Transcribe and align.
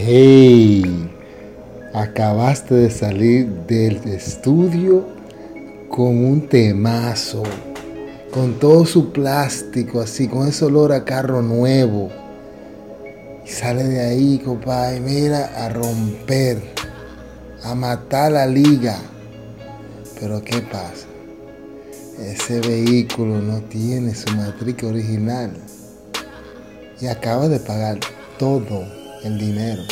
Hey, 0.00 1.10
acabaste 1.92 2.72
de 2.72 2.88
salir 2.88 3.48
del 3.66 3.96
estudio 4.06 5.04
con 5.88 6.24
un 6.24 6.48
temazo, 6.48 7.42
con 8.30 8.60
todo 8.60 8.86
su 8.86 9.10
plástico, 9.10 10.00
así, 10.00 10.28
con 10.28 10.46
ese 10.46 10.66
olor 10.66 10.92
a 10.92 11.04
carro 11.04 11.42
nuevo. 11.42 12.10
Sale 13.44 13.82
de 13.82 14.00
ahí, 14.00 14.38
compadre, 14.38 15.00
mira, 15.00 15.46
a 15.64 15.68
romper, 15.68 16.62
a 17.64 17.74
matar 17.74 18.30
la 18.30 18.46
liga. 18.46 18.96
Pero 20.20 20.44
¿qué 20.44 20.60
pasa? 20.60 21.08
Ese 22.20 22.60
vehículo 22.60 23.40
no 23.40 23.62
tiene 23.62 24.14
su 24.14 24.32
matrícula 24.36 24.92
original 24.92 25.50
y 27.00 27.08
acaba 27.08 27.48
de 27.48 27.58
pagar 27.58 27.98
todo 28.38 28.97
el 29.24 29.38
dinero 29.38 29.82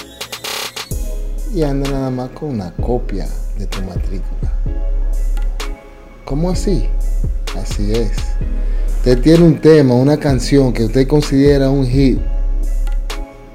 y 1.54 1.62
anda 1.62 1.90
nada 1.90 2.10
más 2.10 2.30
con 2.30 2.50
una 2.50 2.72
copia 2.72 3.26
de 3.58 3.66
tu 3.66 3.80
matrícula. 3.82 4.52
¿Cómo 6.24 6.50
así? 6.50 6.88
Así 7.56 7.92
es. 7.92 8.12
Usted 8.98 9.20
tiene 9.20 9.44
un 9.44 9.60
tema, 9.60 9.94
una 9.94 10.18
canción 10.18 10.72
que 10.72 10.84
usted 10.84 11.06
considera 11.06 11.70
un 11.70 11.86
hit 11.86 12.18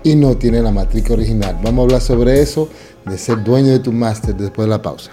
y 0.03 0.15
no 0.15 0.37
tiene 0.37 0.61
la 0.61 0.71
matrícula 0.71 1.15
original. 1.15 1.59
Vamos 1.61 1.79
a 1.79 1.83
hablar 1.83 2.01
sobre 2.01 2.41
eso, 2.41 2.69
de 3.05 3.17
ser 3.17 3.43
dueño 3.43 3.71
de 3.71 3.79
tu 3.79 3.91
máster 3.91 4.35
después 4.35 4.65
de 4.65 4.69
la 4.69 4.81
pausa. 4.81 5.11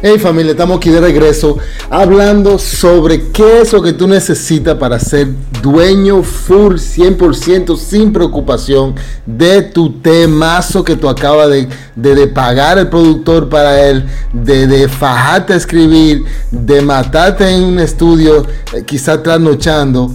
Hey 0.00 0.16
familia, 0.20 0.52
estamos 0.52 0.76
aquí 0.76 0.90
de 0.90 1.00
regreso 1.00 1.58
hablando 1.90 2.56
sobre 2.60 3.32
qué 3.32 3.62
es 3.62 3.72
lo 3.72 3.82
que 3.82 3.92
tú 3.92 4.06
necesitas 4.06 4.76
para 4.76 5.00
ser 5.00 5.26
dueño 5.60 6.22
full 6.22 6.74
100% 6.74 7.76
sin 7.76 8.12
preocupación 8.12 8.94
de 9.26 9.62
tu 9.62 9.94
temazo 9.94 10.84
que 10.84 10.94
tú 10.94 11.08
acabas 11.08 11.50
de, 11.50 11.68
de, 11.96 12.28
pagar 12.28 12.78
el 12.78 12.86
productor 12.86 13.48
para 13.48 13.88
él, 13.88 14.06
de, 14.32 14.68
de, 14.68 14.88
fajarte 14.88 15.54
a 15.54 15.56
escribir, 15.56 16.22
de 16.52 16.80
matarte 16.80 17.50
en 17.52 17.64
un 17.64 17.80
estudio, 17.80 18.46
eh, 18.74 18.84
quizás 18.86 19.20
trasnochando, 19.24 20.12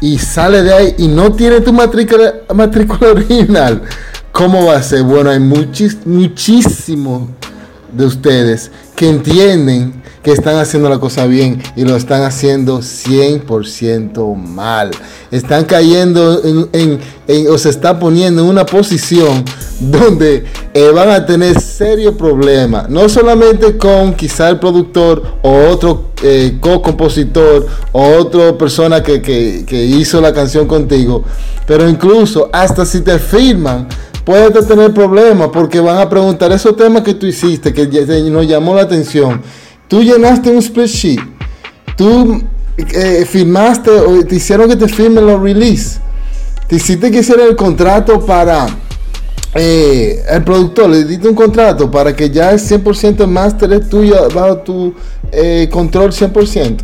y 0.00 0.16
sale 0.16 0.62
de 0.62 0.72
ahí 0.72 0.94
y 0.96 1.08
no 1.08 1.30
tiene 1.32 1.60
tu 1.60 1.74
matrícula, 1.74 2.36
matrícula 2.54 3.10
original. 3.12 3.82
¿Cómo 4.32 4.64
va 4.64 4.76
a 4.76 4.82
ser? 4.82 5.02
Bueno, 5.02 5.28
hay 5.28 5.40
muchis, 5.40 6.06
muchísimo 6.06 7.36
de 7.96 8.06
ustedes 8.06 8.70
que 8.94 9.08
entienden 9.08 10.02
que 10.22 10.32
están 10.32 10.56
haciendo 10.56 10.88
la 10.88 10.98
cosa 10.98 11.26
bien 11.26 11.62
y 11.76 11.84
lo 11.84 11.94
están 11.94 12.22
haciendo 12.22 12.80
100% 12.80 14.34
mal. 14.34 14.90
Están 15.30 15.64
cayendo 15.64 16.42
en, 16.72 17.00
o 17.48 17.58
se 17.58 17.68
está 17.68 17.98
poniendo 17.98 18.42
en 18.42 18.48
una 18.48 18.66
posición 18.66 19.44
donde 19.78 20.44
eh, 20.74 20.90
van 20.92 21.10
a 21.10 21.24
tener 21.24 21.60
serio 21.60 22.16
problema. 22.16 22.86
No 22.88 23.08
solamente 23.08 23.76
con 23.76 24.14
quizá 24.14 24.48
el 24.48 24.58
productor 24.58 25.22
o 25.42 25.68
otro 25.68 26.10
eh, 26.22 26.58
co-compositor 26.60 27.66
o 27.92 28.08
otra 28.16 28.58
persona 28.58 29.04
que, 29.04 29.22
que 29.22 29.84
hizo 29.84 30.20
la 30.20 30.34
canción 30.34 30.66
contigo, 30.66 31.22
pero 31.66 31.88
incluso 31.88 32.48
hasta 32.52 32.84
si 32.84 33.00
te 33.00 33.18
firman 33.20 33.86
puedes 34.26 34.66
tener 34.66 34.92
problemas 34.92 35.50
porque 35.52 35.78
van 35.78 35.98
a 35.98 36.10
preguntar 36.10 36.50
esos 36.50 36.76
temas 36.76 37.02
que 37.02 37.14
tú 37.14 37.26
hiciste, 37.26 37.72
que 37.72 37.86
nos 38.28 38.46
llamó 38.46 38.74
la 38.74 38.82
atención. 38.82 39.40
Tú 39.86 40.02
llenaste 40.02 40.50
un 40.50 40.60
spreadsheet, 40.60 41.20
tú 41.96 42.42
eh, 42.76 43.24
firmaste 43.24 43.88
o 43.88 44.24
te 44.24 44.34
hicieron 44.34 44.68
que 44.68 44.74
te 44.74 44.88
firmen 44.88 45.24
los 45.24 45.40
release, 45.40 46.00
te 46.66 46.74
hiciste 46.74 47.08
que 47.12 47.20
hiciera 47.20 47.44
el 47.44 47.54
contrato 47.54 48.18
para 48.18 48.66
eh, 49.54 50.20
el 50.28 50.42
productor, 50.42 50.90
le 50.90 51.04
diste 51.04 51.28
un 51.28 51.36
contrato 51.36 51.88
para 51.88 52.16
que 52.16 52.28
ya 52.28 52.50
el 52.50 52.58
100% 52.58 53.20
el 53.20 53.28
máster 53.28 53.72
es 53.74 53.88
tuyo 53.88 54.28
bajo 54.34 54.56
tu 54.58 54.94
eh, 55.30 55.68
control 55.70 56.10
100%. 56.10 56.78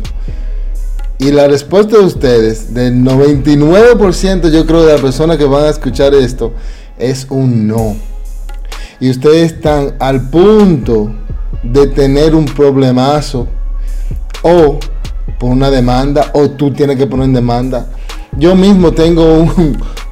Y 1.19 1.31
la 1.31 1.47
respuesta 1.49 1.97
de 1.97 2.05
ustedes, 2.05 2.73
del 2.73 2.95
99% 3.03 4.49
yo 4.49 4.65
creo 4.65 4.85
de 4.85 4.93
las 4.93 5.01
personas 5.01 5.37
que 5.37 5.45
van 5.45 5.65
a 5.65 5.69
escuchar 5.69 6.13
esto, 6.15 6.53
es 6.97 7.27
un 7.29 7.67
no. 7.67 7.95
Y 8.99 9.09
ustedes 9.09 9.53
están 9.53 9.95
al 9.99 10.29
punto 10.29 11.11
de 11.63 11.87
tener 11.87 12.35
un 12.35 12.45
problemazo 12.45 13.47
o 14.41 14.79
por 15.39 15.51
una 15.51 15.69
demanda 15.69 16.31
o 16.33 16.49
tú 16.51 16.71
tienes 16.71 16.97
que 16.97 17.07
poner 17.07 17.25
en 17.25 17.33
demanda. 17.33 17.87
Yo 18.37 18.55
mismo 18.55 18.91
tengo 18.91 19.47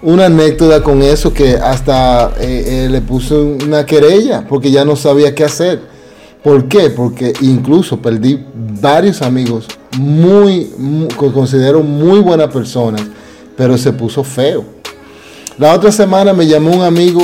una 0.01 0.25
anécdota 0.25 0.81
con 0.83 1.01
eso 1.01 1.33
que 1.33 1.55
hasta 1.55 2.31
eh, 2.39 2.85
eh, 2.85 2.89
le 2.89 3.01
puse 3.01 3.35
una 3.35 3.85
querella 3.85 4.45
porque 4.47 4.71
ya 4.71 4.85
no 4.85 4.95
sabía 4.95 5.33
qué 5.35 5.43
hacer. 5.43 5.81
¿Por 6.43 6.67
qué? 6.67 6.89
Porque 6.89 7.33
incluso 7.41 8.01
perdí 8.01 8.43
varios 8.81 9.21
amigos 9.21 9.67
muy, 9.99 10.71
muy 10.77 11.07
considero 11.09 11.83
muy 11.83 12.19
buenas 12.19 12.51
personas, 12.51 13.01
pero 13.55 13.77
se 13.77 13.93
puso 13.93 14.23
feo. 14.23 14.80
La 15.57 15.73
otra 15.73 15.91
semana 15.91 16.33
me 16.33 16.47
llamó 16.47 16.71
un 16.71 16.81
amigo 16.81 17.21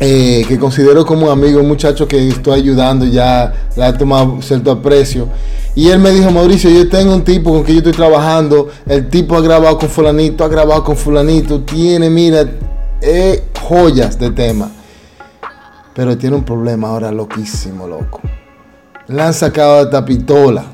eh, 0.00 0.44
que 0.46 0.58
considero 0.58 1.04
como 1.04 1.26
un 1.26 1.32
amigo, 1.32 1.60
un 1.60 1.68
muchacho 1.68 2.06
que 2.06 2.28
estoy 2.28 2.60
ayudando, 2.60 3.04
ya 3.04 3.52
le 3.76 3.84
ha 3.84 3.96
tomado 3.96 4.40
cierto 4.40 4.70
aprecio. 4.70 5.28
Y 5.74 5.88
él 5.88 5.98
me 5.98 6.10
dijo, 6.10 6.30
Mauricio, 6.30 6.70
yo 6.70 6.88
tengo 6.88 7.14
un 7.14 7.24
tipo 7.24 7.52
con 7.52 7.64
que 7.64 7.72
yo 7.72 7.78
estoy 7.78 7.92
trabajando, 7.92 8.68
el 8.86 9.08
tipo 9.08 9.36
ha 9.36 9.40
grabado 9.40 9.78
con 9.78 9.88
fulanito, 9.88 10.44
ha 10.44 10.48
grabado 10.48 10.84
con 10.84 10.96
fulanito, 10.96 11.62
tiene, 11.62 12.08
mira, 12.08 12.44
eh, 13.00 13.44
joyas 13.60 14.18
de 14.18 14.30
tema. 14.30 14.70
Pero 15.94 16.16
tiene 16.16 16.36
un 16.36 16.44
problema 16.44 16.88
ahora 16.88 17.10
loquísimo, 17.10 17.86
loco. 17.86 18.20
Le 19.08 19.22
han 19.22 19.34
sacado 19.34 19.84
esta 19.84 20.04
pistola. 20.04 20.64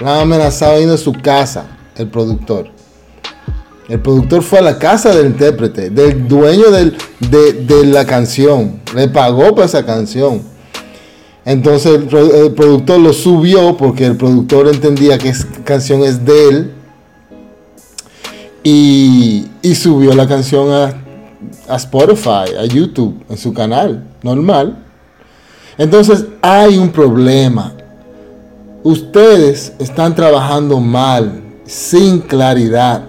Le 0.00 0.08
han 0.08 0.20
amenazado 0.20 0.78
yendo 0.78 0.94
a 0.94 0.98
su 0.98 1.12
casa, 1.12 1.66
el 1.96 2.08
productor. 2.08 2.77
El 3.88 4.00
productor 4.00 4.42
fue 4.42 4.58
a 4.58 4.62
la 4.62 4.78
casa 4.78 5.14
del 5.14 5.28
intérprete, 5.28 5.88
del 5.88 6.28
dueño 6.28 6.64
de, 6.70 7.86
la 7.86 8.04
canción. 8.04 8.80
Le 8.94 9.08
pagó 9.08 9.54
por 9.54 9.64
esa 9.64 9.86
canción. 9.86 10.42
Entonces 11.46 11.92
el, 11.92 12.06
productor 12.52 13.00
lo 13.00 13.14
subió 13.14 13.78
porque 13.78 14.04
el 14.04 14.16
productor 14.16 14.68
entendía 14.68 15.16
que 15.16 15.30
esa 15.30 15.48
canción 15.64 16.02
es 16.02 16.22
de 16.22 16.48
él. 16.48 16.72
Y, 18.62 19.46
subió 19.74 20.14
la 20.14 20.26
canción 20.26 20.70
a 21.68 21.76
Spotify, 21.76 22.56
a 22.58 22.64
YouTube, 22.66 23.24
en 23.30 23.38
su 23.38 23.54
canal 23.54 24.04
normal. 24.22 24.76
Entonces 25.78 26.26
hay 26.42 26.76
un 26.76 26.90
problema. 26.90 27.72
Ustedes 28.82 29.72
están 29.78 30.14
trabajando 30.14 30.78
mal, 30.78 31.40
sin 31.64 32.20
claridad 32.20 33.07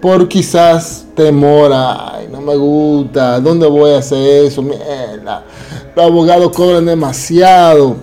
por 0.00 0.28
quizás 0.28 1.04
temor, 1.14 1.70
ay, 1.74 2.28
no 2.30 2.40
me 2.40 2.56
gusta, 2.56 3.38
¿dónde 3.40 3.66
voy 3.66 3.92
a 3.92 3.98
hacer 3.98 4.46
eso? 4.46 4.62
Mierda, 4.62 5.44
los 5.94 6.04
abogados 6.04 6.52
cobran 6.56 6.86
demasiado. 6.86 7.96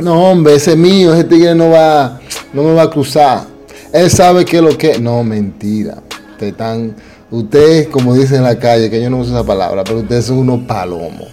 No, 0.00 0.30
hombre, 0.30 0.56
ese 0.56 0.74
mío, 0.74 1.14
ese 1.14 1.24
tigre 1.24 1.54
no 1.54 1.70
va, 1.70 2.18
no 2.52 2.64
me 2.64 2.74
va 2.74 2.82
a 2.82 2.90
cruzar. 2.90 3.44
Él 3.92 4.10
sabe 4.10 4.44
que 4.44 4.60
lo 4.60 4.76
que. 4.76 4.98
No, 4.98 5.22
mentira. 5.22 6.02
Ustedes 6.32 6.52
están. 6.52 6.96
Ustedes, 7.30 7.88
como 7.88 8.14
dicen 8.14 8.38
en 8.38 8.44
la 8.44 8.58
calle, 8.58 8.90
que 8.90 9.00
yo 9.00 9.08
no 9.08 9.18
uso 9.18 9.30
esa 9.30 9.44
palabra, 9.44 9.84
pero 9.84 10.00
ustedes 10.00 10.24
son 10.24 10.38
unos 10.38 10.66
palomos. 10.66 11.28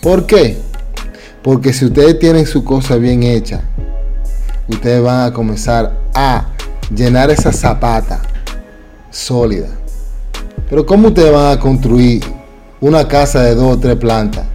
¿Por 0.00 0.26
qué? 0.26 0.58
Porque 1.42 1.72
si 1.72 1.84
ustedes 1.84 2.18
tienen 2.18 2.46
su 2.46 2.64
cosa 2.64 2.96
bien 2.96 3.22
hecha, 3.22 3.62
ustedes 4.68 5.02
van 5.02 5.26
a 5.26 5.32
comenzar 5.32 5.92
a 6.14 6.48
llenar 6.94 7.30
esa 7.30 7.52
zapata 7.52 8.22
sólida. 9.10 9.68
Pero 10.68 10.86
¿cómo 10.86 11.08
ustedes 11.08 11.32
van 11.32 11.58
a 11.58 11.60
construir 11.60 12.22
una 12.80 13.06
casa 13.08 13.42
de 13.42 13.54
dos 13.54 13.76
o 13.76 13.78
tres 13.78 13.96
plantas? 13.96 14.46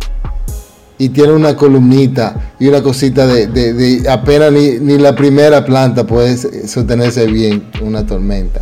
Y 0.98 1.10
tiene 1.10 1.34
una 1.34 1.58
columnita 1.58 2.54
y 2.58 2.68
una 2.68 2.82
cosita 2.82 3.28
de, 3.28 4.04
apenas 4.10 4.52
ni, 4.54 4.98
la 4.98 5.14
primera 5.14 5.66
planta 5.66 6.06
puede 6.08 6.38
sostenerse 6.68 7.26
bien 7.28 7.70
una 7.82 8.06
tormenta. 8.06 8.62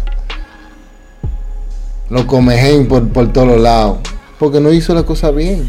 Lo 2.10 2.26
comejen 2.26 2.88
por, 2.88 3.08
por 3.10 3.32
todos 3.32 3.60
lados. 3.62 4.00
Porque 4.40 4.60
no 4.60 4.74
hizo 4.74 4.96
la 4.96 5.04
cosa 5.04 5.30
bien. 5.30 5.66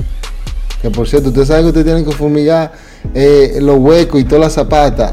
Que 0.80 0.90
por 0.90 1.06
cierto, 1.06 1.28
ustedes 1.28 1.48
saben 1.48 1.64
que 1.64 1.68
ustedes 1.68 1.86
tienen 1.86 2.04
que 2.04 2.12
fumigar 2.12 2.72
eh, 3.14 3.58
los 3.60 3.78
huecos 3.78 4.20
y 4.20 4.24
todas 4.24 4.40
las 4.40 4.52
zapatas 4.54 5.12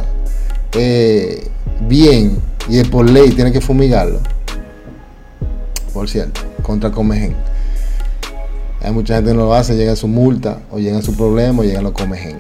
eh, 0.74 1.50
bien. 1.88 2.40
Y 2.70 2.80
es 2.80 2.88
por 2.88 3.10
ley, 3.10 3.32
tienen 3.32 3.52
que 3.52 3.62
fumigarlo. 3.62 4.20
Por 5.94 6.10
cierto, 6.10 6.42
contra 6.62 6.92
Comegen. 6.92 7.36
Hay 8.82 8.92
mucha 8.92 9.16
gente 9.16 9.32
que 9.32 9.38
no 9.38 9.46
lo 9.46 9.54
hace, 9.54 9.76
llega 9.76 9.96
su 9.96 10.08
multa, 10.08 10.60
o 10.72 10.80
llega 10.80 11.02
su 11.02 11.16
problema, 11.16 11.62
o 11.62 11.64
llega 11.64 11.82
lo 11.82 11.94
Comegen. 11.94 12.40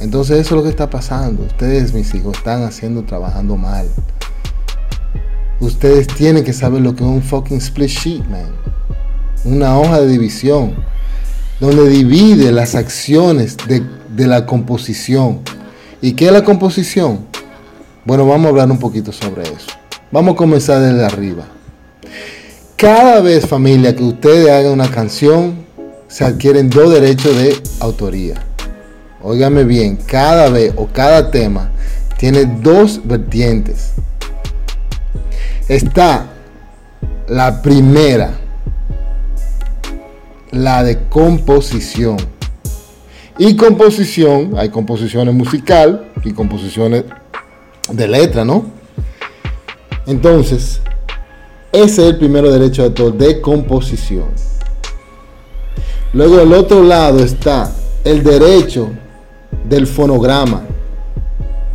Entonces 0.00 0.38
eso 0.38 0.54
es 0.54 0.58
lo 0.58 0.62
que 0.62 0.68
está 0.68 0.90
pasando. 0.90 1.44
Ustedes, 1.44 1.92
mis 1.92 2.14
hijos, 2.14 2.36
están 2.36 2.62
haciendo, 2.64 3.04
trabajando 3.04 3.56
mal. 3.56 3.86
Ustedes 5.60 6.08
tienen 6.08 6.42
que 6.42 6.52
saber 6.52 6.80
lo 6.80 6.94
que 6.94 7.04
es 7.04 7.10
un 7.10 7.22
fucking 7.22 7.58
split 7.58 7.88
sheet, 7.88 8.24
man. 8.28 8.50
Una 9.44 9.78
hoja 9.78 10.00
de 10.00 10.08
división. 10.08 10.74
Donde 11.60 11.88
divide 11.88 12.50
las 12.50 12.74
acciones 12.74 13.56
de 13.68 14.26
la 14.26 14.46
composición. 14.46 15.40
¿Y 16.00 16.14
qué 16.14 16.26
es 16.26 16.32
la 16.32 16.42
composición? 16.42 17.26
Bueno, 18.04 18.26
vamos 18.26 18.46
a 18.46 18.48
hablar 18.48 18.68
un 18.70 18.78
poquito 18.78 19.12
sobre 19.12 19.42
eso. 19.42 19.70
Vamos 20.10 20.34
a 20.34 20.36
comenzar 20.36 20.80
desde 20.80 21.04
arriba. 21.04 21.46
Cada 22.82 23.20
vez, 23.20 23.46
familia, 23.46 23.94
que 23.94 24.02
ustedes 24.02 24.50
hagan 24.50 24.72
una 24.72 24.90
canción, 24.90 25.54
se 26.08 26.24
adquieren 26.24 26.68
dos 26.68 26.92
derechos 26.92 27.36
de 27.36 27.56
autoría. 27.78 28.42
Óigame 29.22 29.62
bien, 29.62 29.94
cada 29.94 30.50
vez 30.50 30.74
o 30.74 30.88
cada 30.88 31.30
tema 31.30 31.70
tiene 32.18 32.44
dos 32.44 33.00
vertientes. 33.04 33.92
Está 35.68 36.26
la 37.28 37.62
primera, 37.62 38.32
la 40.50 40.82
de 40.82 41.04
composición. 41.04 42.16
Y 43.38 43.54
composición, 43.54 44.54
hay 44.56 44.70
composiciones 44.70 45.32
musical 45.32 46.10
y 46.24 46.32
composiciones 46.32 47.04
de 47.92 48.08
letra, 48.08 48.44
¿no? 48.44 48.66
Entonces, 50.04 50.80
ese 51.72 52.02
es 52.02 52.08
el 52.10 52.18
primer 52.18 52.46
derecho 52.46 52.82
de 52.82 52.88
autor 52.88 53.14
de 53.14 53.40
composición. 53.40 54.26
Luego 56.12 56.36
del 56.36 56.52
otro 56.52 56.82
lado 56.82 57.20
está 57.20 57.72
el 58.04 58.22
derecho 58.22 58.90
del 59.66 59.86
fonograma. 59.86 60.62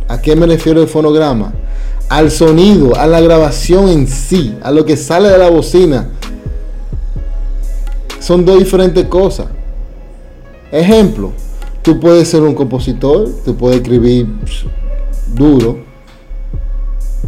¿A 0.06 0.22
qué 0.22 0.36
me 0.36 0.46
refiero 0.46 0.80
el 0.80 0.88
fonograma? 0.88 1.52
Al 2.08 2.30
sonido, 2.30 2.94
a 2.96 3.06
la 3.08 3.20
grabación 3.20 3.88
en 3.88 4.06
sí, 4.06 4.56
a 4.62 4.70
lo 4.70 4.84
que 4.84 4.96
sale 4.96 5.28
de 5.28 5.38
la 5.38 5.50
bocina. 5.50 6.08
Son 8.20 8.44
dos 8.44 8.58
diferentes 8.58 9.04
cosas. 9.06 9.48
Ejemplo, 10.70 11.32
tú 11.82 11.98
puedes 11.98 12.28
ser 12.28 12.42
un 12.42 12.54
compositor, 12.54 13.28
tú 13.44 13.56
puedes 13.56 13.78
escribir 13.78 14.28
duro, 15.34 15.78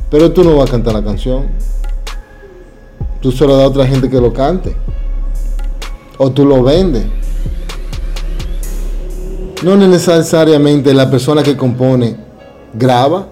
pero 0.08 0.30
tú 0.30 0.44
no 0.44 0.56
vas 0.56 0.68
a 0.68 0.72
cantar 0.72 0.94
la 0.94 1.02
canción. 1.02 1.48
Tú 3.20 3.30
solo 3.32 3.56
das 3.56 3.64
a 3.64 3.68
otra 3.68 3.86
gente 3.86 4.08
que 4.08 4.20
lo 4.20 4.32
cante. 4.32 4.74
O 6.18 6.30
tú 6.30 6.44
lo 6.44 6.62
vendes. 6.62 7.04
No 9.62 9.76
necesariamente 9.76 10.94
la 10.94 11.10
persona 11.10 11.42
que 11.42 11.56
compone 11.56 12.16
graba. 12.74 13.28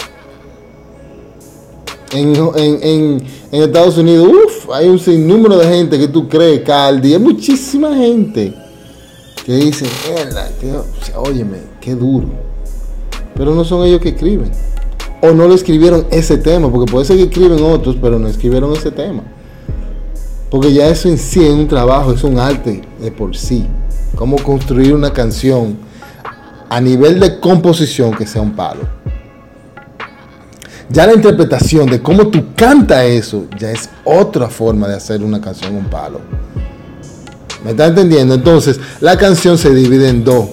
En, 2.13 3.23
Estados 3.51 3.97
Unidos, 3.99 4.29
uff, 4.29 4.71
hay 4.71 4.89
un 4.89 4.99
sinnúmero 4.99 5.57
de 5.57 5.67
gente 5.67 5.99
que 5.99 6.09
tú 6.09 6.29
crees 6.29 6.69
al 6.69 7.01
día, 7.01 7.19
muchísima 7.19 7.95
gente 7.95 8.55
que 9.45 9.55
dice, 9.55 9.87
óyeme, 11.17 11.59
qué 11.81 11.95
duro. 11.95 12.29
Pero 13.35 13.55
no 13.55 13.65
son 13.65 13.87
ellos 13.87 14.01
que 14.01 14.11
escriben. 14.11 14.51
O 15.23 15.33
no 15.33 15.49
lo 15.49 15.55
escribieron 15.55 16.07
ese 16.11 16.37
tema, 16.37 16.71
porque 16.71 16.91
puede 16.91 17.07
ser 17.07 17.17
que 17.17 17.25
escriben 17.25 17.63
otros, 17.63 17.97
pero 18.01 18.19
no 18.19 18.29
escribieron 18.29 18.73
ese 18.73 18.91
tema. 18.91 19.23
Porque 20.51 20.73
ya 20.73 20.89
eso 20.89 21.09
en 21.09 21.19
sí 21.19 21.45
es 21.45 21.53
un 21.53 21.69
trabajo, 21.69 22.13
es 22.13 22.25
un 22.25 22.39
arte 22.39 22.83
de 23.01 23.11
por 23.11 23.37
sí. 23.37 23.67
Cómo 24.15 24.37
construir 24.37 24.95
una 24.95 25.13
canción 25.13 25.77
a 26.71 26.81
nivel 26.81 27.21
de 27.21 27.39
composición 27.39 28.15
que 28.15 28.27
sea 28.27 28.43
un 28.43 28.53
palo. 28.53 28.83
Ya 30.91 31.07
la 31.07 31.13
interpretación 31.13 31.91
de 31.91 32.01
cómo 32.01 32.29
tú 32.29 32.47
canta 32.57 33.05
eso 33.05 33.45
ya 33.59 33.71
es 33.71 33.91
otra 34.05 34.49
forma 34.49 34.89
de 34.89 34.95
hacer 34.95 35.23
una 35.23 35.39
canción 35.41 35.77
un 35.77 35.85
palo. 35.85 36.21
¿Me 37.63 37.73
está 37.73 37.87
entendiendo? 37.87 38.35
Entonces, 38.35 38.81
la 39.01 39.19
canción 39.19 39.59
se 39.59 39.75
divide 39.75 40.09
en 40.09 40.25
dos. 40.25 40.47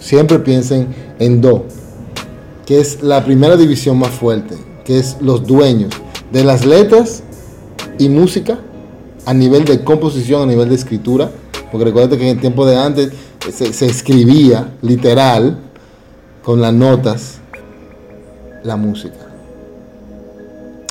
Siempre 0.00 0.38
piensen 0.38 0.88
en 1.18 1.42
dos. 1.42 1.62
Que 2.64 2.80
es 2.80 3.02
la 3.02 3.22
primera 3.22 3.56
división 3.56 3.98
más 3.98 4.10
fuerte. 4.10 4.56
Que 4.84 4.98
es 4.98 5.16
los 5.20 5.46
dueños 5.46 5.92
de 6.32 6.44
las 6.44 6.64
letras 6.64 7.22
y 7.98 8.08
música 8.08 8.58
a 9.26 9.34
nivel 9.34 9.64
de 9.64 9.82
composición, 9.84 10.42
a 10.42 10.46
nivel 10.46 10.68
de 10.68 10.74
escritura. 10.74 11.30
Porque 11.70 11.86
recuerda 11.86 12.16
que 12.16 12.22
en 12.22 12.36
el 12.36 12.40
tiempo 12.40 12.66
de 12.66 12.76
antes 12.76 13.12
se, 13.50 13.86
escribía 13.86 14.74
literal 14.82 15.58
con 16.42 16.60
las 16.60 16.72
notas 16.72 17.38
la 18.62 18.76
música. 18.76 19.16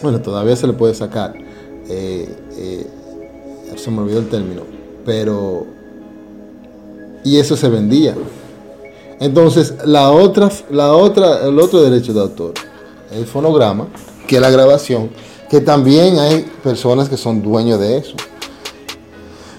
Bueno, 0.01 0.21
todavía 0.21 0.55
se 0.55 0.67
le 0.67 0.73
puede 0.73 0.93
sacar. 0.95 1.35
Eh, 1.87 2.27
eh, 2.57 2.87
se 3.75 3.91
me 3.91 4.01
olvidó 4.01 4.19
el 4.19 4.29
término. 4.29 4.63
Pero. 5.05 5.65
Y 7.23 7.37
eso 7.37 7.55
se 7.55 7.69
vendía. 7.69 8.15
Entonces, 9.19 9.75
la 9.85 10.11
otra, 10.11 10.49
la 10.71 10.93
otra, 10.93 11.47
el 11.47 11.59
otro 11.59 11.83
derecho 11.83 12.11
de 12.11 12.21
autor, 12.21 12.53
el 13.11 13.27
fonograma, 13.27 13.87
que 14.27 14.37
es 14.37 14.41
la 14.41 14.49
grabación, 14.49 15.11
que 15.51 15.59
también 15.59 16.17
hay 16.17 16.49
personas 16.63 17.09
que 17.09 17.17
son 17.17 17.41
dueños 17.41 17.77
de 17.77 17.97
eso. 17.97 18.15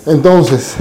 Entonces, 0.06 0.72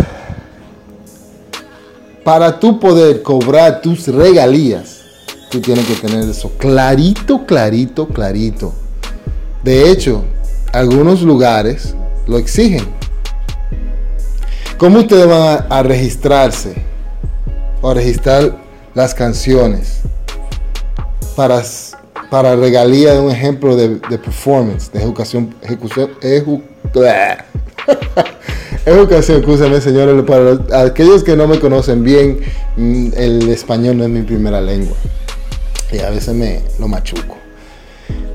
para 2.24 2.58
tú 2.58 2.80
poder 2.80 3.22
cobrar 3.22 3.81
tus 3.81 4.08
regalías, 4.08 5.02
tú 5.50 5.60
tienes 5.60 5.86
que 5.86 5.96
tener 5.96 6.30
eso 6.30 6.50
clarito, 6.58 7.46
clarito, 7.46 8.08
clarito. 8.08 8.72
De 9.66 9.92
hecho, 9.92 10.24
algunos 10.72 11.24
lugares 11.24 11.94
lo 12.25 12.38
exigen. 12.38 12.88
¿Cómo 14.78 15.00
ustedes 15.00 15.28
van 15.28 15.66
a, 15.69 15.84
registrarse 15.84 16.74
o 17.81 17.90
a 17.90 17.94
registrar 17.96 18.57
las 18.94 19.14
canciones 19.14 20.00
para, 21.36 21.62
para 22.31 22.56
regalía 22.56 23.13
de 23.13 23.19
un 23.19 23.30
ejemplo 23.30 23.75
de, 23.75 23.98
performance, 24.18 24.89
de 24.94 25.04
educación, 25.04 25.54
ejecución, 25.62 26.12
Educación, 28.86 29.39
escúchame 29.42 29.81
señores, 29.81 30.23
para 30.23 30.85
aquellos 30.85 31.26
que 31.26 31.35
no 31.35 31.45
me 31.45 31.59
conocen 31.59 32.06
bien, 32.06 32.40
mm, 32.78 33.09
el 33.18 33.50
español 33.50 33.97
no 33.97 34.06
es 34.06 34.09
mi 34.09 34.21
primera 34.21 34.61
lengua. 34.61 34.95
Y 35.92 36.00
a 36.00 36.09
veces 36.09 36.33
me 36.33 36.61
lo 36.80 36.88
machuco. 36.88 37.35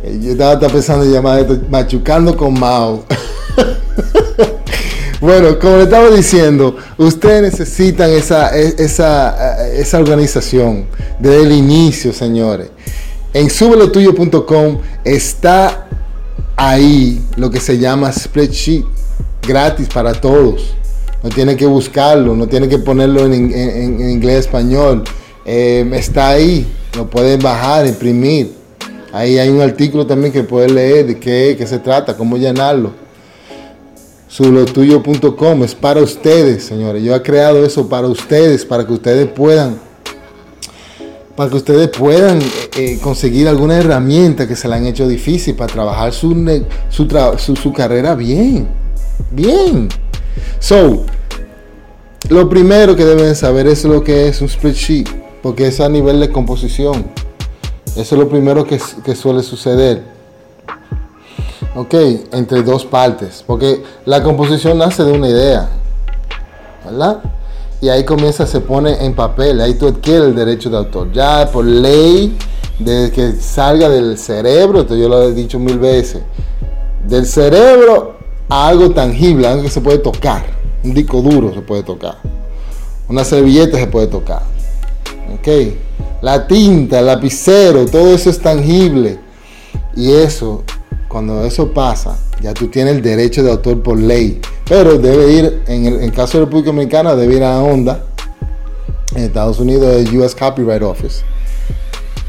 Eh, 0.04 0.20
yo 0.20 0.32
estaba 0.32 0.68
pensando 0.68 1.06
en 1.06 1.12
llamar 1.14 1.38
esto 1.40 1.58
machucando 1.70 2.36
con 2.36 2.52
Mao. 2.52 3.02
bueno, 5.22 5.58
como 5.58 5.78
le 5.78 5.84
estaba 5.84 6.10
diciendo, 6.10 6.76
ustedes 6.98 7.40
necesitan 7.40 8.10
esa, 8.10 8.54
e, 8.58 8.74
esa, 8.76 9.68
eh, 9.68 9.80
esa 9.80 9.98
organización 9.98 10.84
desde 11.18 11.44
el 11.44 11.52
inicio, 11.52 12.12
señores. 12.12 12.68
En 13.36 13.50
subelotuyo.com 13.50 14.78
está 15.04 15.88
ahí 16.56 17.20
lo 17.36 17.50
que 17.50 17.60
se 17.60 17.76
llama 17.76 18.10
spreadsheet 18.10 18.86
gratis 19.46 19.88
para 19.92 20.18
todos. 20.18 20.74
No 21.22 21.28
tiene 21.28 21.54
que 21.54 21.66
buscarlo, 21.66 22.34
no 22.34 22.48
tiene 22.48 22.66
que 22.66 22.78
ponerlo 22.78 23.26
en, 23.26 23.34
inglés, 24.10 24.46
español. 24.46 25.04
Eh, 25.44 25.86
está 25.92 26.30
ahí, 26.30 26.66
lo 26.96 27.10
pueden 27.10 27.38
bajar, 27.40 27.86
imprimir. 27.86 28.54
Ahí 29.12 29.36
hay 29.36 29.50
un 29.50 29.60
artículo 29.60 30.06
también 30.06 30.32
que 30.32 30.42
pueden 30.42 30.74
leer 30.74 31.06
de 31.06 31.18
qué, 31.18 31.56
qué 31.58 31.66
se 31.66 31.78
trata, 31.78 32.16
cómo 32.16 32.38
llenarlo. 32.38 32.92
Sublotuyo.com 34.28 35.62
es 35.62 35.74
para 35.74 36.00
ustedes, 36.00 36.64
señores. 36.64 37.02
Yo 37.02 37.14
he 37.14 37.20
creado 37.20 37.66
eso 37.66 37.86
para 37.86 38.06
ustedes, 38.06 38.64
para 38.64 38.86
que 38.86 38.94
ustedes 38.94 39.28
puedan, 39.28 39.78
para 41.36 41.50
que 41.50 41.56
ustedes 41.56 41.88
puedan 41.88 42.40
eh, 42.40 42.44
eh, 42.76 42.98
conseguir 43.02 43.46
alguna 43.46 43.76
herramienta 43.76 44.48
que 44.48 44.56
se 44.56 44.68
le 44.68 44.76
han 44.76 44.86
hecho 44.86 45.06
difícil 45.06 45.54
para 45.54 45.72
trabajar 45.72 46.12
su, 46.12 46.34
su, 46.88 47.56
su 47.56 47.72
carrera 47.72 48.14
bien. 48.14 48.66
Bien. 49.30 49.88
So, 50.58 51.04
lo 52.28 52.48
primero 52.48 52.96
que 52.96 53.04
deben 53.04 53.36
saber 53.36 53.66
es 53.66 53.84
lo 53.84 54.02
que 54.02 54.28
es 54.28 54.40
un 54.40 54.48
spreadsheet, 54.48 55.08
porque 55.42 55.68
es 55.68 55.80
a 55.80 55.88
nivel 55.88 56.18
de 56.18 56.30
composición. 56.30 57.06
Eso 57.96 58.14
es 58.14 58.20
lo 58.20 58.28
primero 58.28 58.64
que, 58.66 58.78
suele 59.14 59.42
suceder. 59.42 60.02
Ok, 61.74 61.94
entre 62.32 62.62
dos 62.62 62.84
partes, 62.84 63.44
porque 63.46 63.82
la 64.06 64.22
composición 64.22 64.78
nace 64.78 65.04
de 65.04 65.12
una 65.12 65.28
idea, 65.28 65.68
¿verdad? 66.84 67.20
Y 67.80 67.88
ahí 67.88 68.04
comienza, 68.04 68.46
se 68.46 68.60
pone 68.60 69.04
en 69.04 69.14
papel, 69.14 69.60
ahí 69.60 69.74
tú 69.74 69.88
adquieres 69.88 70.28
el 70.28 70.34
derecho 70.34 70.70
de 70.70 70.78
autor. 70.78 71.12
Ya 71.12 71.48
por 71.52 71.64
ley, 71.64 72.36
de 72.78 73.10
que 73.10 73.32
salga 73.32 73.88
del 73.88 74.18
cerebro, 74.18 74.80
esto 74.80 74.96
yo 74.96 75.08
lo 75.08 75.22
he 75.22 75.32
dicho 75.32 75.58
mil 75.58 75.78
veces, 75.78 76.22
del 77.06 77.26
cerebro 77.26 78.16
a 78.48 78.68
algo 78.68 78.90
tangible, 78.90 79.46
algo 79.46 79.62
que 79.62 79.70
se 79.70 79.80
puede 79.80 79.98
tocar. 79.98 80.44
Un 80.84 80.94
disco 80.94 81.20
duro 81.20 81.52
se 81.52 81.60
puede 81.60 81.82
tocar. 81.82 82.18
Una 83.08 83.24
servilleta 83.24 83.78
se 83.78 83.86
puede 83.86 84.06
tocar. 84.06 84.42
¿Ok? 85.34 85.48
La 86.22 86.46
tinta, 86.46 87.00
el 87.00 87.06
lapicero, 87.06 87.86
todo 87.86 88.14
eso 88.14 88.30
es 88.30 88.40
tangible. 88.40 89.18
Y 89.94 90.12
eso, 90.12 90.64
cuando 91.08 91.44
eso 91.44 91.72
pasa, 91.72 92.18
ya 92.40 92.52
tú 92.52 92.68
tienes 92.68 92.96
el 92.96 93.02
derecho 93.02 93.42
de 93.42 93.50
autor 93.50 93.82
por 93.82 93.98
ley. 93.98 94.40
Pero 94.68 94.98
debe 94.98 95.32
ir, 95.32 95.62
en 95.66 95.86
el, 95.86 96.12
caso 96.12 96.38
de 96.38 96.44
República 96.44 96.70
Dominicana, 96.70 97.14
debe 97.14 97.36
ir 97.36 97.44
a 97.44 97.54
la 97.54 97.62
onda. 97.62 98.04
En 99.14 99.24
Estados 99.24 99.60
Unidos, 99.60 99.94
el 99.94 100.18
US 100.18 100.34
Copyright 100.34 100.82
Office. 100.82 101.24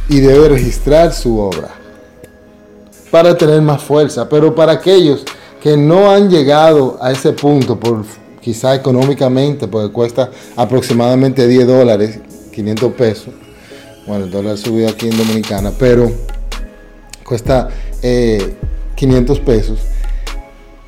Y 0.07 0.19
debe 0.19 0.49
registrar 0.49 1.13
su 1.13 1.39
obra. 1.39 1.69
Para 3.09 3.35
tener 3.35 3.61
más 3.61 3.81
fuerza. 3.81 4.29
Pero 4.29 4.53
para 4.53 4.73
aquellos 4.73 5.25
que 5.61 5.75
no 5.75 6.11
han 6.11 6.29
llegado 6.29 6.97
a 7.01 7.11
ese 7.11 7.33
punto, 7.33 7.79
por 7.79 8.05
quizá 8.39 8.75
económicamente, 8.75 9.67
porque 9.67 9.91
cuesta 9.91 10.29
aproximadamente 10.55 11.47
10 11.47 11.67
dólares, 11.67 12.19
500 12.53 12.93
pesos. 12.93 13.33
Bueno, 14.05 14.25
el 14.25 14.31
dólar 14.31 14.57
subido 14.57 14.87
aquí 14.87 15.09
en 15.09 15.17
Dominicana, 15.17 15.73
pero 15.77 16.09
cuesta 17.25 17.67
500 18.01 19.37
eh, 19.37 19.41
pesos. 19.45 19.79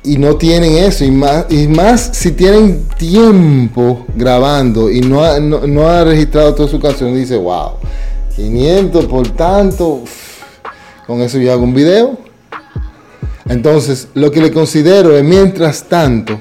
Y 0.02 0.16
no 0.16 0.36
tienen 0.36 0.78
eso, 0.78 1.04
y 1.04 1.10
más, 1.10 1.44
y 1.50 1.68
más 1.68 2.10
si 2.14 2.32
tienen 2.32 2.88
tiempo 2.96 4.06
grabando 4.14 4.90
y 4.90 5.02
no 5.02 5.22
ha, 5.22 5.38
no, 5.38 5.88
ha 5.88 6.04
registrado 6.04 6.54
toda 6.54 6.70
su 6.70 6.80
canción, 6.80 7.14
dice, 7.14 7.36
wow, 7.36 7.72
500 8.34 9.04
por 9.04 9.28
tanto, 9.28 10.02
con 11.06 11.20
eso 11.20 11.38
yo 11.38 11.52
hago 11.52 11.64
un 11.64 11.74
video. 11.74 12.18
Entonces, 13.50 14.08
lo 14.14 14.30
que 14.30 14.40
le 14.40 14.50
considero 14.50 15.14
es, 15.14 15.22
mientras 15.22 15.82
tanto, 15.84 16.38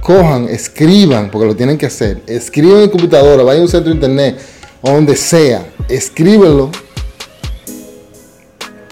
cojan, 0.00 0.48
escriban, 0.48 1.30
porque 1.30 1.48
lo 1.48 1.56
tienen 1.56 1.76
que 1.76 1.86
hacer, 1.86 2.22
escriban 2.26 2.80
en 2.80 2.88
computadora, 2.88 3.42
vayan 3.42 3.60
a 3.60 3.64
un 3.64 3.68
centro 3.68 3.90
de 3.90 3.96
internet, 3.96 4.38
o 4.80 4.90
donde 4.90 5.16
sea, 5.16 5.66
escríbelo 5.88 6.70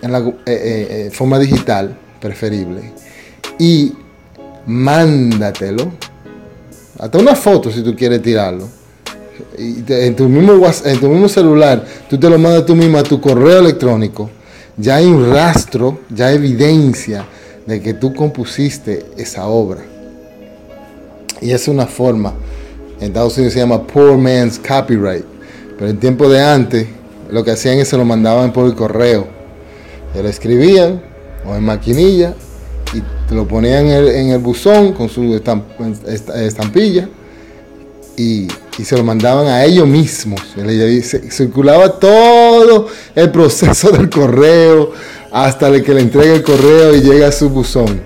en 0.04 0.12
la 0.12 0.18
eh, 0.18 0.32
eh, 0.46 0.86
eh, 1.06 1.10
forma 1.10 1.38
digital, 1.38 1.96
preferible, 2.20 2.92
y 3.58 3.92
mándatelo. 4.66 5.92
Hasta 6.98 7.18
una 7.18 7.34
foto 7.34 7.70
si 7.70 7.82
tú 7.82 7.96
quieres 7.96 8.20
tirarlo. 8.20 8.68
Y 9.58 9.82
en, 9.88 10.14
tu 10.14 10.28
mismo, 10.28 10.66
en 10.84 11.00
tu 11.00 11.08
mismo 11.08 11.28
celular, 11.28 11.84
tú 12.08 12.18
te 12.18 12.28
lo 12.28 12.38
mandas 12.38 12.66
tú 12.66 12.76
mismo 12.76 12.98
a 12.98 13.02
tu 13.02 13.18
correo 13.20 13.60
electrónico. 13.60 14.30
Ya 14.76 14.96
hay 14.96 15.06
un 15.06 15.32
rastro, 15.32 16.00
ya 16.10 16.26
hay 16.26 16.36
evidencia 16.36 17.24
de 17.66 17.80
que 17.80 17.94
tú 17.94 18.12
compusiste 18.12 19.06
esa 19.16 19.46
obra. 19.46 19.80
Y 21.40 21.50
es 21.50 21.66
una 21.66 21.86
forma, 21.86 22.34
en 23.00 23.06
Estados 23.06 23.36
Unidos 23.38 23.54
se 23.54 23.60
llama 23.60 23.86
Poor 23.86 24.18
Man's 24.18 24.58
Copyright. 24.58 25.24
Pero 25.78 25.90
en 25.90 25.98
tiempo 25.98 26.28
de 26.28 26.42
antes, 26.42 26.86
lo 27.30 27.42
que 27.42 27.52
hacían 27.52 27.78
es 27.78 27.88
se 27.88 27.96
lo 27.96 28.04
mandaban 28.04 28.52
por 28.52 28.66
el 28.66 28.74
correo. 28.74 29.33
Se 30.14 30.22
lo 30.22 30.28
escribían 30.28 31.02
o 31.44 31.56
en 31.56 31.64
maquinilla 31.64 32.34
y 32.94 33.02
te 33.28 33.34
lo 33.34 33.48
ponían 33.48 33.88
en 33.88 34.30
el, 34.30 34.38
buzón 34.38 34.92
con 34.92 35.08
su 35.08 35.34
estampilla 35.34 37.08
y, 38.16 38.46
se 38.82 38.96
lo 38.96 39.04
mandaban 39.04 39.48
a 39.48 39.64
ellos 39.64 39.88
mismos. 39.88 40.40
Se, 40.54 41.30
circulaba 41.30 41.98
todo 41.98 42.86
el 43.14 43.30
proceso 43.30 43.90
del 43.92 44.08
correo 44.08 44.92
hasta 45.32 45.82
que 45.82 45.94
le 45.94 46.02
entrega 46.02 46.34
el 46.34 46.42
correo 46.44 46.94
y 46.94 47.00
llega 47.00 47.28
a 47.28 47.32
su 47.32 47.50
buzón. 47.50 48.00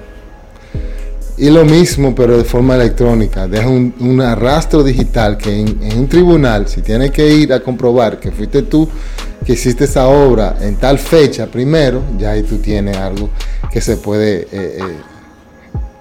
Y 1.37 1.51
lo 1.51 1.65
mismo, 1.65 2.15
pero 2.15 2.37
de 2.37 2.45
forma 2.45 2.75
electrónica. 2.75 3.47
Deja 3.47 3.69
un, 3.69 4.21
arrastro 4.21 4.83
digital 4.83 5.37
que 5.37 5.61
en, 5.61 5.79
un 5.97 6.09
tribunal, 6.09 6.67
si 6.69 6.81
tienes 6.81 7.11
que 7.11 7.29
ir 7.29 7.53
a 7.53 7.61
comprobar 7.61 8.19
que 8.19 8.33
fuiste 8.33 8.63
tú 8.63 8.89
que 9.49 9.55
hiciste 9.55 9.85
esa 9.85 10.09
obra 10.09 10.59
en 10.61 10.77
tal 10.77 10.99
fecha 10.99 11.47
primero, 11.47 12.03
ya 12.19 12.33
ahí 12.33 12.43
tú 12.43 12.59
tienes 12.59 12.99
algo 12.99 13.31
que 13.73 13.81
se 13.81 13.97
puede 13.97 14.43
eh, 14.43 14.49
eh, 14.53 14.83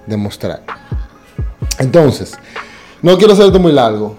demostrar. 0.06 0.64
Entonces, 1.78 2.34
no 3.00 3.16
quiero 3.16 3.32
hacerte 3.32 3.58
muy 3.58 3.72
largo. 3.72 4.16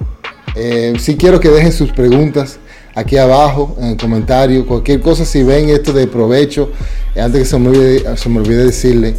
Eh, 0.56 0.96
si 0.98 1.16
quiero 1.16 1.40
que 1.40 1.50
dejen 1.50 1.72
sus 1.72 1.92
preguntas 1.92 2.58
aquí 2.96 3.18
abajo 3.18 3.78
en 3.80 3.90
el 3.90 3.98
comentario. 3.98 4.66
Cualquier 4.66 5.00
cosa, 5.00 5.24
si 5.26 5.44
ven 5.44 5.70
esto 5.70 5.94
de 5.94 6.08
provecho, 6.08 6.72
antes 7.16 7.44
que 7.44 7.46
se 7.46 7.60
me 7.60 7.70
olvide, 7.70 8.18
se 8.18 8.30
me 8.30 8.40
olvide 8.40 8.66
decirle 8.66 9.16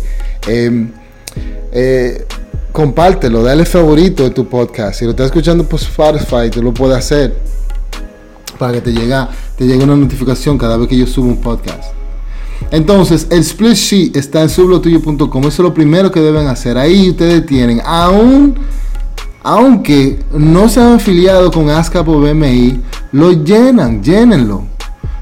eh, 0.49 2.27
compártelo, 2.73 3.45
dale 3.45 3.65
favorito 3.65 4.25
de 4.25 4.31
tu 4.31 4.49
podcast. 4.49 4.99
Si 4.99 5.05
lo 5.05 5.13
estás 5.13 5.27
escuchando 5.27 5.69
por 5.69 5.79
Spotify, 5.79 6.51
tú 6.51 6.65
lo 6.65 6.75
puedes 6.75 6.99
hacer 6.99 7.60
para 8.61 8.75
que 8.75 8.83
te 8.83 8.93
llegue, 8.93 9.17
te 9.57 9.67
llegue 9.67 9.83
una 9.83 9.97
notificación 9.97 10.59
cada 10.59 10.77
vez 10.77 10.87
que 10.87 10.99
yo 10.99 11.07
subo 11.07 11.29
un 11.29 11.39
podcast. 11.39 11.95
Entonces, 12.71 13.27
el 13.31 13.41
split 13.41 13.75
sheet 13.75 14.17
está 14.17 14.43
en 14.43 14.51
sublotuyo.com. 14.51 15.41
Eso 15.41 15.49
es 15.49 15.59
lo 15.59 15.73
primero 15.73 16.13
que 16.13 16.21
deben 16.21 16.47
hacer. 16.47 16.77
Ahí 16.77 17.09
ustedes 17.09 17.47
tienen, 17.47 17.81
aún, 17.85 18.55
aunque 19.43 20.21
no 20.37 20.69
se 20.69 20.81
han 20.81 20.93
afiliado 20.93 21.51
con 21.51 21.71
ASCAP 21.71 22.07
o 22.07 22.21
BMI, 22.21 22.81
lo 23.13 23.33
llenan, 23.33 24.03
llénenlo. 24.03 24.67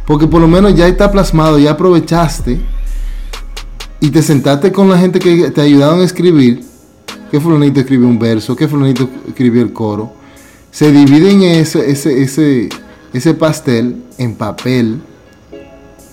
Porque 0.05 0.27
por 0.27 0.41
lo 0.41 0.49
menos 0.49 0.75
ya 0.75 0.89
está 0.89 1.11
plasmado, 1.13 1.61
ya 1.61 1.71
aprovechaste 1.71 2.61
y 4.01 4.11
te 4.11 4.21
sentaste 4.21 4.73
con 4.73 4.89
la 4.89 4.99
gente 4.99 5.21
que 5.21 5.51
te 5.53 5.61
ayudaron 5.61 6.01
a 6.01 6.05
escribir, 6.05 6.65
que 7.31 7.41
fulanito 7.41 7.79
escribió 7.79 8.09
un 8.09 8.19
verso, 8.19 8.57
que 8.57 8.67
fulanito 8.67 9.09
escribió 9.29 9.63
el 9.63 9.73
coro, 9.73 10.13
se 10.71 10.93
dividen 10.93 11.43
ese, 11.43 11.91
ese, 11.91 12.23
ese, 12.23 12.69
ese 13.13 13.35
pastel 13.35 13.97
en 14.19 14.35
papel, 14.35 15.01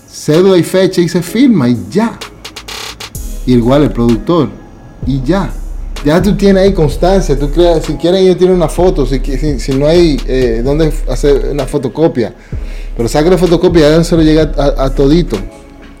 cédula 0.08 0.56
y 0.56 0.62
fecha 0.62 1.00
y 1.00 1.08
se 1.08 1.22
firma 1.22 1.68
y 1.68 1.78
ya. 1.90 2.18
Y 3.44 3.54
igual 3.54 3.84
el 3.84 3.92
productor 3.92 4.48
y 5.06 5.22
ya. 5.22 5.52
Ya 6.04 6.22
tú 6.22 6.36
tienes 6.36 6.62
ahí 6.62 6.72
constancia, 6.72 7.38
tú 7.38 7.50
si 7.82 7.94
quieren 7.94 8.22
ellos 8.22 8.36
tienen 8.36 8.56
una 8.56 8.68
foto, 8.68 9.06
si, 9.06 9.18
no 9.72 9.86
hay 9.86 10.20
eh, 10.26 10.62
donde 10.64 10.92
hacer 11.08 11.48
una 11.50 11.66
fotocopia, 11.66 12.32
pero 12.96 13.08
saca 13.08 13.30
la 13.30 13.38
fotocopia 13.38 13.98
y 13.98 14.04
se 14.04 14.16
lo 14.16 14.22
llega 14.22 14.52
a 14.56 14.90
todito. 14.90 15.36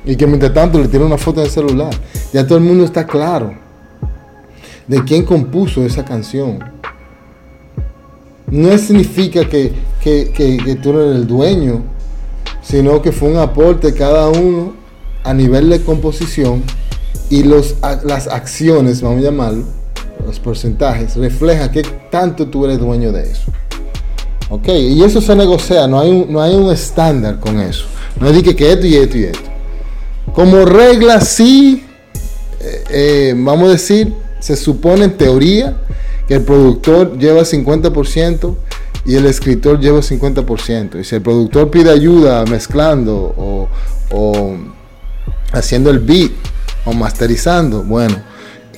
Y 0.04 0.14
que 0.14 0.26
mientras 0.26 0.54
tanto 0.54 0.78
le 0.78 0.86
tiene 0.86 1.04
una 1.04 1.18
foto 1.18 1.40
de 1.40 1.50
celular. 1.50 1.90
Ya 2.32 2.46
todo 2.46 2.58
el 2.58 2.64
mundo 2.64 2.84
está 2.84 3.04
claro 3.04 3.52
de 4.86 5.02
quién 5.04 5.24
compuso 5.24 5.84
esa 5.84 6.04
canción. 6.04 6.75
No 8.48 8.78
significa 8.78 9.48
que, 9.48 9.72
tú 10.82 10.90
eres 10.90 11.16
el 11.16 11.26
dueño, 11.26 11.82
sino 12.62 13.02
que 13.02 13.12
fue 13.12 13.30
un 13.30 13.38
aporte 13.38 13.92
cada 13.92 14.28
uno 14.28 14.74
a 15.24 15.34
nivel 15.34 15.68
de 15.68 15.80
composición 15.82 16.62
y 17.28 17.42
los, 17.42 17.76
las 18.04 18.28
acciones, 18.28 19.02
vamos 19.02 19.18
a 19.18 19.22
llamarlo, 19.22 19.64
los 20.24 20.38
porcentajes, 20.38 21.16
refleja 21.16 21.72
que 21.72 21.82
tanto 22.10 22.46
tú 22.46 22.64
eres 22.64 22.78
dueño 22.78 23.10
de 23.10 23.30
eso. 23.30 23.50
Ok, 24.48 24.68
y 24.68 25.02
eso 25.02 25.20
se 25.20 25.34
negocia, 25.34 25.88
no 25.88 25.98
hay 25.98 26.10
un, 26.10 26.32
no 26.32 26.40
hay 26.40 26.54
un 26.54 26.72
estándar 26.72 27.40
con 27.40 27.60
eso. 27.60 27.86
No 28.20 28.30
de 28.30 28.42
que 28.42 28.72
esto 28.72 28.86
y 28.86 28.94
esto 28.94 29.18
y 29.18 29.24
esto. 29.24 29.50
Como 30.32 30.64
regla, 30.64 31.20
sí, 31.20 31.84
eh, 32.60 32.84
eh, 32.90 33.34
vamos 33.36 33.68
a 33.68 33.72
decir, 33.72 34.14
se 34.38 34.56
supone 34.56 35.04
en 35.04 35.16
teoría 35.16 35.76
que 36.26 36.34
el 36.34 36.42
productor 36.42 37.18
lleva 37.18 37.42
50% 37.42 38.56
y 39.04 39.14
el 39.14 39.26
escritor 39.26 39.78
lleva 39.80 40.00
50%. 40.00 41.00
Y 41.00 41.04
si 41.04 41.14
el 41.14 41.22
productor 41.22 41.70
pide 41.70 41.90
ayuda 41.90 42.44
mezclando 42.44 43.14
o, 43.36 43.68
o 44.10 44.56
haciendo 45.52 45.90
el 45.90 46.00
beat 46.00 46.32
o 46.84 46.92
masterizando, 46.92 47.82
bueno, 47.82 48.16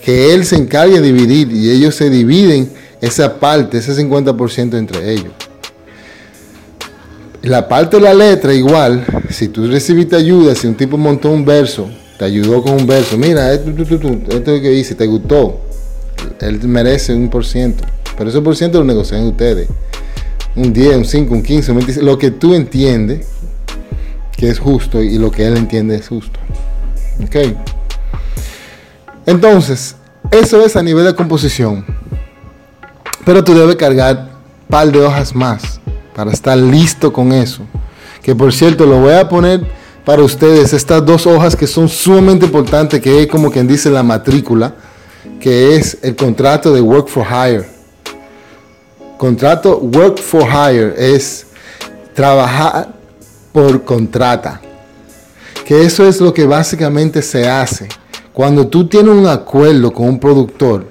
que 0.04 0.34
él 0.34 0.44
se 0.44 0.56
encargue 0.56 1.00
de 1.00 1.12
dividir 1.12 1.52
y 1.52 1.70
ellos 1.70 1.94
se 1.94 2.10
dividen 2.10 2.70
esa 3.00 3.38
parte, 3.38 3.78
ese 3.78 3.94
50% 3.94 4.76
entre 4.76 5.12
ellos. 5.12 5.32
La 7.42 7.68
parte 7.68 7.96
de 7.96 8.02
la 8.02 8.14
letra 8.14 8.52
igual, 8.52 9.06
si 9.30 9.48
tú 9.48 9.66
recibiste 9.68 10.16
ayuda, 10.16 10.54
si 10.54 10.66
un 10.66 10.74
tipo 10.74 10.96
montó 10.98 11.30
un 11.30 11.44
verso, 11.44 11.88
te 12.18 12.24
ayudó 12.24 12.62
con 12.62 12.72
un 12.72 12.86
verso, 12.86 13.16
mira, 13.16 13.52
esto, 13.52 13.70
esto, 13.70 14.60
que 14.60 14.72
hice, 14.74 14.94
te 14.96 15.06
gustó, 15.06 15.60
él 16.40 16.60
merece 16.68 17.14
un 17.14 17.28
por 17.30 17.44
ciento, 17.44 17.84
pero 18.16 18.30
ese 18.30 18.40
por 18.40 18.56
ciento 18.56 18.78
lo 18.78 18.84
negocian 18.84 19.24
ustedes. 19.26 19.68
Un 20.56 20.72
10, 20.72 20.96
un 20.96 21.04
5, 21.04 21.34
un 21.34 21.42
15, 21.42 21.72
un 21.72 21.78
20, 21.78 22.02
lo 22.02 22.18
que 22.18 22.30
tú 22.30 22.54
entiendes 22.54 23.26
que 24.36 24.48
es 24.48 24.58
justo 24.58 25.02
y 25.02 25.18
lo 25.18 25.30
que 25.30 25.46
él 25.46 25.56
entiende 25.56 25.96
es 25.96 26.08
justo. 26.08 26.38
¿Ok? 27.22 27.54
Entonces, 29.26 29.96
eso 30.30 30.64
es 30.64 30.76
a 30.76 30.82
nivel 30.82 31.04
de 31.04 31.14
composición. 31.14 31.84
Pero 33.24 33.42
tú 33.44 33.52
debes 33.52 33.76
cargar 33.76 34.30
un 34.62 34.68
par 34.68 34.90
de 34.90 35.00
hojas 35.00 35.34
más 35.34 35.80
para 36.14 36.32
estar 36.32 36.56
listo 36.56 37.12
con 37.12 37.32
eso. 37.32 37.62
Que 38.22 38.34
por 38.34 38.52
cierto, 38.52 38.86
lo 38.86 39.00
voy 39.00 39.14
a 39.14 39.28
poner 39.28 39.66
para 40.04 40.22
ustedes 40.22 40.72
estas 40.72 41.04
dos 41.04 41.26
hojas 41.26 41.54
que 41.54 41.66
son 41.66 41.88
sumamente 41.88 42.46
importantes, 42.46 43.00
que 43.00 43.22
es 43.22 43.26
como 43.26 43.50
quien 43.50 43.66
dice 43.66 43.90
la 43.90 44.02
matrícula, 44.02 44.74
que 45.40 45.76
es 45.76 45.98
el 46.02 46.16
contrato 46.16 46.72
de 46.72 46.80
Work 46.80 47.08
for 47.08 47.26
Hire. 47.26 47.66
Contrato 49.16 49.78
Work 49.78 50.18
for 50.18 50.42
Hire 50.42 50.94
es 50.96 51.46
trabajar 52.14 52.88
por 53.52 53.84
contrata. 53.84 54.60
Que 55.64 55.84
eso 55.84 56.06
es 56.06 56.20
lo 56.20 56.32
que 56.32 56.46
básicamente 56.46 57.20
se 57.22 57.48
hace 57.48 57.88
cuando 58.32 58.66
tú 58.66 58.88
tienes 58.88 59.14
un 59.14 59.26
acuerdo 59.26 59.92
con 59.92 60.08
un 60.08 60.20
productor 60.20 60.86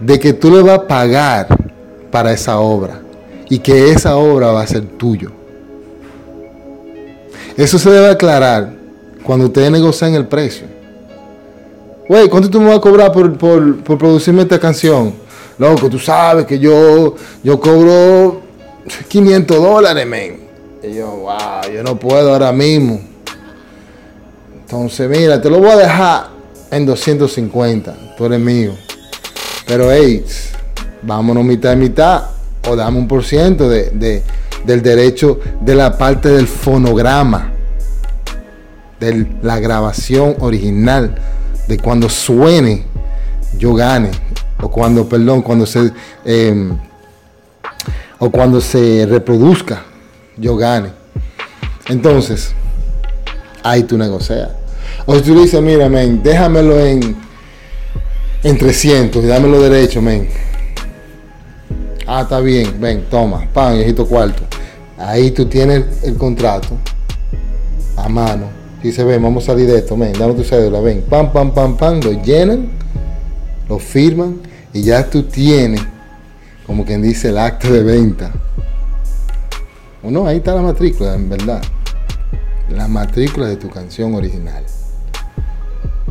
de 0.00 0.18
que 0.18 0.32
tú 0.32 0.50
le 0.50 0.62
vas 0.62 0.80
a 0.80 0.86
pagar 0.86 1.46
para 2.10 2.32
esa 2.32 2.58
obra 2.58 3.00
y 3.48 3.58
que 3.58 3.90
esa 3.90 4.16
obra 4.16 4.48
va 4.48 4.62
a 4.62 4.66
ser 4.66 4.82
tuyo. 4.82 5.30
Eso 7.56 7.78
se 7.78 7.90
debe 7.90 8.10
aclarar 8.10 8.74
cuando 9.22 9.46
ustedes 9.46 9.70
negocian 9.70 10.14
el 10.14 10.26
precio. 10.26 10.75
Güey, 12.08 12.28
¿cuánto 12.28 12.48
tú 12.48 12.60
me 12.60 12.68
vas 12.68 12.76
a 12.76 12.80
cobrar 12.80 13.10
por, 13.10 13.36
producirme 13.98 14.42
esta 14.42 14.60
canción? 14.60 15.12
Loco, 15.58 15.90
tú 15.90 15.98
sabes 15.98 16.46
que 16.46 16.58
yo, 16.58 17.16
yo 17.42 17.58
cobro 17.58 18.42
500 19.08 19.56
dólares, 19.56 20.06
men. 20.06 20.46
Y 20.82 20.94
yo, 20.94 21.06
wow, 21.06 21.72
yo 21.74 21.82
no 21.82 21.98
puedo 21.98 22.32
ahora 22.32 22.52
mismo. 22.52 23.00
Entonces, 24.60 25.08
mira, 25.08 25.40
te 25.40 25.50
lo 25.50 25.58
voy 25.58 25.70
a 25.70 25.76
dejar 25.76 26.28
en 26.70 26.86
250. 26.86 28.14
Tú 28.16 28.26
eres 28.26 28.38
mío. 28.38 28.72
Pero, 29.66 29.90
hey, 29.90 30.24
vámonos 31.02 31.44
mitad 31.44 31.72
y 31.72 31.76
mitad. 31.76 32.26
O 32.68 32.76
dame 32.76 32.98
un 32.98 33.08
por 33.08 33.24
ciento 33.24 33.68
de, 33.68 34.22
del 34.64 34.82
derecho 34.82 35.40
de 35.60 35.74
la 35.74 35.98
parte 35.98 36.28
del 36.28 36.46
fonograma. 36.46 37.52
De 39.00 39.26
la 39.42 39.58
grabación 39.58 40.36
original. 40.38 41.16
De 41.68 41.78
cuando 41.78 42.08
suene, 42.08 42.84
yo 43.58 43.74
gane. 43.74 44.10
O 44.62 44.70
cuando, 44.70 45.08
perdón, 45.08 45.42
cuando 45.42 45.66
se... 45.66 45.92
Em, 46.24 46.76
o 48.18 48.30
cuando 48.30 48.60
se 48.60 49.06
reproduzca, 49.08 49.82
yo 50.36 50.56
gane. 50.56 50.90
Entonces, 51.88 52.52
ahí 53.62 53.82
tú 53.82 53.98
negocias. 53.98 54.50
O 55.04 55.14
si 55.14 55.22
tú 55.22 55.40
dices, 55.40 55.60
mira, 55.60 55.88
men, 55.88 56.22
déjamelo 56.22 56.78
en, 56.80 57.16
en 58.42 58.58
300 58.58 59.22
y 59.22 59.26
dámelo 59.26 59.60
derecho, 59.60 60.00
men. 60.00 60.28
Ah, 62.06 62.22
está 62.22 62.40
bien, 62.40 62.80
ven, 62.80 63.06
toma, 63.10 63.46
pan, 63.52 63.74
viejito 63.74 64.06
cuarto. 64.06 64.42
Ahí 64.98 65.30
tú 65.32 65.46
tienes 65.46 65.84
el 66.04 66.16
contrato 66.16 66.68
a 67.96 68.08
mano. 68.08 68.55
Dice, 68.82 69.04
ven, 69.04 69.22
vamos 69.22 69.44
a 69.44 69.46
salir 69.48 69.66
de 69.66 69.78
esto, 69.78 69.96
men, 69.96 70.12
dame 70.12 70.34
tu 70.34 70.44
cédula, 70.44 70.80
ven, 70.80 71.02
pam, 71.08 71.32
pam, 71.32 71.52
pam, 71.52 71.76
pam, 71.76 72.00
lo 72.00 72.22
llenan, 72.22 72.68
lo 73.68 73.78
firman 73.78 74.40
y 74.72 74.82
ya 74.82 75.08
tú 75.08 75.22
tienes, 75.22 75.80
como 76.66 76.84
quien 76.84 77.02
dice, 77.02 77.30
el 77.30 77.38
acto 77.38 77.72
de 77.72 77.82
venta. 77.82 78.32
O 80.02 80.10
no, 80.10 80.26
ahí 80.26 80.36
está 80.36 80.54
la 80.54 80.62
matrícula, 80.62 81.14
en 81.14 81.28
verdad. 81.28 81.62
La 82.70 82.86
matrícula 82.86 83.48
de 83.48 83.56
tu 83.56 83.70
canción 83.70 84.14
original. 84.14 84.64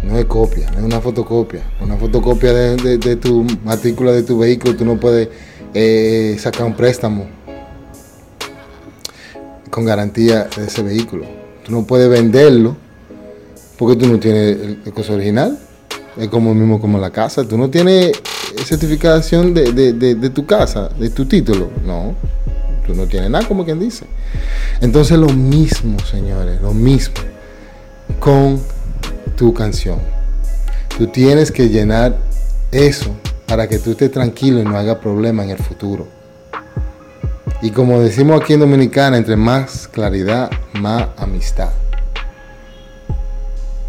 No 0.04 0.18
es 0.18 0.26
copia, 0.26 0.70
no 0.72 0.80
es 0.80 0.84
una 0.84 1.00
fotocopia. 1.00 1.62
Una 1.82 1.96
fotocopia 1.96 2.52
de, 2.52 3.16
tu 3.16 3.46
matrícula 3.64 4.12
de 4.12 4.24
tu 4.24 4.40
vehículo, 4.40 4.76
tú 4.76 4.84
no 4.84 5.00
puedes 5.00 5.30
eh, 5.74 6.36
sacar 6.40 6.66
un 6.66 6.74
préstamo 6.74 7.28
con 9.70 9.86
garantía 9.86 10.48
de 10.56 10.66
ese 10.66 10.84
vehículo. 10.84 11.26
Tú 11.66 11.72
no 11.72 11.86
puedes 11.86 12.10
venderlo 12.10 12.76
porque 13.78 13.96
tú 13.96 14.08
no 14.08 14.20
tienes 14.20 14.58
el, 14.86 14.94
costo 14.94 15.14
original. 15.14 15.58
Es 16.18 16.30
como 16.30 16.54
mismo 16.54 16.80
como 16.80 16.98
la 16.98 17.10
casa. 17.10 17.44
Tú 17.44 17.58
no 17.58 17.70
tienes 17.70 18.12
certificación 18.64 19.54
de, 19.54 19.72
de 19.94 20.30
tu 20.30 20.46
casa, 20.46 20.90
de 20.90 21.10
tu 21.10 21.26
título. 21.26 21.70
No, 21.86 22.16
tú 22.86 22.94
no 22.94 23.08
tienes 23.08 23.30
nada 23.30 23.48
como 23.48 23.66
quien 23.66 23.80
dice. 23.80 24.06
Entonces 24.82 25.18
lo 25.18 25.30
mismo, 25.30 25.98
señores, 26.00 26.62
lo 26.62 26.74
mismo 26.74 27.16
con 28.20 28.60
tu 29.36 29.54
canción. 29.54 30.00
Tú 30.98 31.08
tienes 31.08 31.52
que 31.52 31.70
llenar 31.70 32.18
eso 32.72 33.16
para 33.48 33.68
que 33.68 33.80
tú 33.80 33.92
estés 33.92 34.12
tranquilo 34.12 34.60
y 34.60 34.64
no 34.64 34.78
haga 34.78 35.00
problema 35.00 35.44
en 35.44 35.52
el 35.52 35.58
futuro. 35.58 36.08
Y 37.66 37.72
como 37.72 38.00
decimos 38.00 38.40
aquí 38.40 38.54
en 38.54 38.60
Dominicana, 38.60 39.18
entre 39.18 39.36
más 39.36 39.88
claridad, 39.88 40.52
más 40.74 41.08
amistad. 41.18 41.72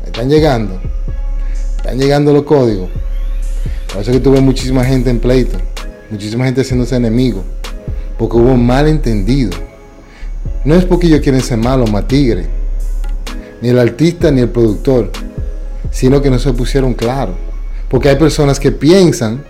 Están 0.03 0.31
llegando. 0.31 0.81
Están 1.77 1.99
llegando 1.99 2.33
los 2.33 2.45
códigos. 2.45 2.89
Por 3.93 4.01
eso 4.01 4.13
que 4.13 4.21
tuve 4.21 4.41
muchísima 4.41 4.83
gente 4.83 5.11
en 5.11 5.21
pleito. 5.21 5.59
Muchísima 6.11 6.47
gente 6.47 6.63
haciéndose 6.63 6.97
enemigo. 6.97 7.45
Porque 8.17 8.39
hubo 8.39 8.57
malentendido. 8.57 9.51
No 10.65 10.75
es 10.75 10.87
porque 10.87 11.09
ellos 11.09 11.21
quieren 11.21 11.43
ser 11.43 11.59
malos, 11.59 11.93
más 11.93 12.09
tigre. 12.09 12.47
Ni 13.61 13.69
el 13.69 13.79
artista 13.79 14.31
ni 14.31 14.41
el 14.41 14.49
productor 14.49 15.11
sino 15.91 16.23
que 16.23 16.31
no 16.31 16.39
se 16.39 16.51
pusieron 16.55 16.95
claro. 16.95 17.35
Porque 17.91 18.09
hay 18.09 18.17
personas 18.17 18.59
que 18.59 18.73
piensan 18.73 19.45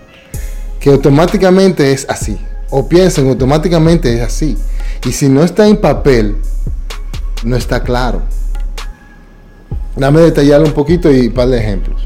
que 0.81 0.89
automáticamente 0.89 1.93
es 1.93 2.05
así, 2.09 2.37
o 2.69 2.87
piensan 2.87 3.27
automáticamente 3.27 4.13
es 4.13 4.21
así. 4.21 4.57
Y 5.05 5.11
si 5.11 5.29
no 5.29 5.43
está 5.43 5.67
en 5.67 5.77
papel, 5.77 6.37
no 7.43 7.55
está 7.55 7.83
claro. 7.83 8.21
Dame 9.95 10.21
detallarlo 10.21 10.67
un 10.67 10.73
poquito 10.73 11.11
y 11.11 11.27
un 11.27 11.33
par 11.33 11.47
de 11.47 11.57
ejemplos. 11.57 12.03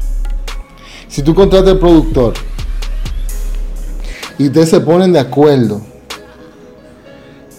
Si 1.08 1.22
tú 1.22 1.34
contratas 1.34 1.72
al 1.72 1.78
productor 1.78 2.34
y 4.38 4.46
ustedes 4.46 4.70
se 4.70 4.80
ponen 4.80 5.12
de 5.12 5.18
acuerdo 5.18 5.82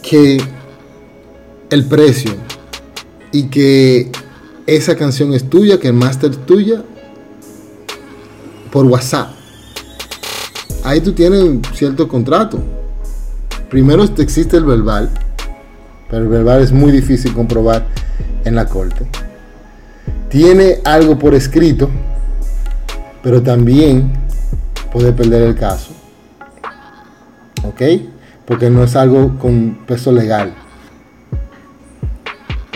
que 0.01 0.41
el 1.69 1.85
precio 1.85 2.33
y 3.31 3.43
que 3.43 4.11
esa 4.65 4.95
canción 4.95 5.33
es 5.33 5.49
tuya, 5.49 5.79
que 5.79 5.87
el 5.87 5.93
máster 5.93 6.31
es 6.31 6.45
tuya, 6.45 6.83
por 8.71 8.85
WhatsApp. 8.85 9.29
Ahí 10.83 10.99
tú 10.99 11.13
tienes 11.13 11.59
cierto 11.73 12.07
contrato. 12.07 12.59
Primero 13.73 14.03
existe 14.03 14.55
el 14.55 14.65
verbal, 14.65 15.09
pero 16.07 16.21
el 16.21 16.27
verbal 16.27 16.61
es 16.61 16.71
muy 16.71 16.91
difícil 16.91 17.33
comprobar 17.33 17.87
en 18.45 18.53
la 18.53 18.67
corte. 18.67 19.07
Tiene 20.29 20.77
algo 20.85 21.17
por 21.17 21.33
escrito, 21.33 21.89
pero 23.23 23.41
también 23.41 24.13
puede 24.91 25.11
perder 25.11 25.41
el 25.41 25.55
caso. 25.55 25.91
¿Ok? 27.63 27.81
Porque 28.45 28.69
no 28.69 28.83
es 28.83 28.95
algo 28.95 29.39
con 29.39 29.79
peso 29.87 30.11
legal. 30.11 30.53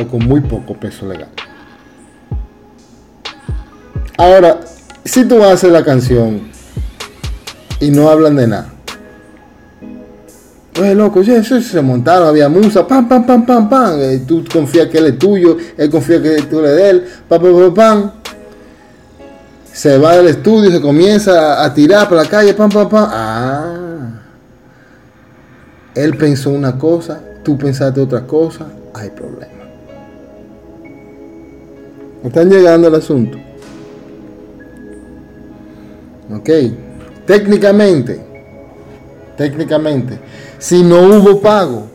O 0.02 0.08
con 0.08 0.26
muy 0.26 0.42
poco 0.42 0.74
peso 0.74 1.08
legal. 1.08 1.30
Ahora, 4.18 4.62
si 5.06 5.26
tú 5.26 5.44
hacer 5.44 5.74
la 5.74 5.86
canción 5.86 6.50
y 7.80 7.92
no 7.92 8.10
hablan 8.10 8.36
de 8.36 8.48
nada. 8.48 8.77
Oye, 10.80 10.94
loco, 10.94 11.24
se 11.24 11.82
montaron, 11.82 12.28
había 12.28 12.50
musa, 12.50 12.88
pam, 12.88 13.08
pam, 13.08 13.26
pam, 13.26 13.46
pam, 13.46 13.70
pam. 13.70 14.00
Tú 14.28 14.44
confías 14.52 14.88
que 14.88 15.00
él 15.00 15.08
es 15.08 15.18
tuyo, 15.18 15.58
él 15.76 15.90
confía 15.90 16.22
que 16.22 16.44
tú 16.44 16.60
eres 16.60 16.76
de 16.76 16.90
él, 16.90 17.06
pam, 17.28 17.42
pam, 17.42 17.74
pam. 17.74 18.12
Se 19.74 19.98
va 19.98 20.16
del 20.16 20.28
estudio, 20.28 20.72
se 20.72 20.82
comienza 20.82 21.64
a 21.64 21.74
tirar 21.74 22.08
por 22.08 22.18
la 22.18 22.26
calle, 22.26 22.54
pam, 22.54 22.70
pam, 22.70 22.90
pam. 22.90 23.10
Ah. 23.12 23.88
Él 25.96 26.16
pensó 26.16 26.52
una 26.52 26.78
cosa, 26.78 27.22
tú 27.44 27.58
pensaste 27.58 28.00
otra 28.00 28.22
cosa, 28.28 28.68
hay 28.94 29.10
problema. 29.10 29.54
Están 32.24 32.50
llegando 32.50 32.88
al 32.88 32.96
asunto. 32.96 33.38
Ok. 36.32 36.50
Técnicamente, 37.26 38.20
técnicamente, 39.36 40.20
si 40.60 40.84
no 40.84 41.02
hubo 41.02 41.40
pago, 41.40 41.88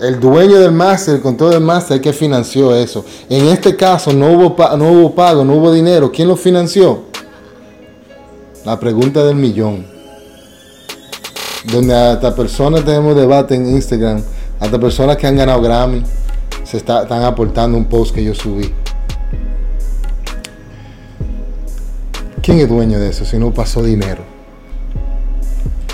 el 0.00 0.20
dueño 0.20 0.60
del 0.60 0.72
máster, 0.72 1.20
con 1.20 1.36
todo 1.36 1.52
el 1.52 1.60
máster, 1.60 2.00
que 2.00 2.12
financió 2.12 2.74
eso. 2.74 3.04
En 3.28 3.46
este 3.46 3.74
caso 3.74 4.12
no 4.12 4.32
hubo, 4.32 4.56
no 4.76 4.92
hubo 4.92 5.14
pago, 5.14 5.44
no 5.44 5.54
hubo 5.54 5.72
dinero. 5.72 6.12
¿Quién 6.12 6.28
lo 6.28 6.36
financió? 6.36 7.04
La 8.64 8.78
pregunta 8.78 9.24
del 9.24 9.36
millón. 9.36 9.86
Donde 11.72 11.94
hasta 11.94 12.34
personas 12.34 12.84
tenemos 12.84 13.16
debate 13.16 13.54
en 13.56 13.68
Instagram, 13.68 14.22
hasta 14.60 14.78
personas 14.78 15.16
que 15.16 15.26
han 15.26 15.36
ganado 15.36 15.60
Grammy, 15.60 16.02
se 16.62 16.76
están 16.76 17.22
aportando 17.24 17.76
un 17.76 17.86
post 17.86 18.14
que 18.14 18.22
yo 18.22 18.34
subí. 18.34 18.72
¿Quién 22.40 22.60
es 22.60 22.68
dueño 22.68 23.00
de 23.00 23.08
eso 23.08 23.24
si 23.24 23.36
no 23.36 23.52
pasó 23.52 23.82
dinero? 23.82 24.37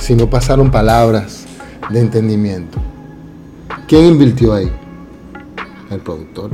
Si 0.00 0.14
no 0.14 0.28
pasaron 0.28 0.70
palabras 0.70 1.44
de 1.90 2.00
entendimiento. 2.00 2.78
¿Quién 3.88 4.06
invirtió 4.06 4.54
ahí? 4.54 4.70
El 5.90 6.00
productor. 6.00 6.50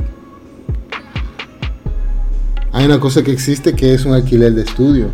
Hay 2.73 2.85
una 2.85 2.99
cosa 2.99 3.21
que 3.21 3.31
existe 3.31 3.73
que 3.73 3.93
es 3.93 4.05
un 4.05 4.13
alquiler 4.13 4.53
de 4.53 4.63
estudio. 4.63 5.09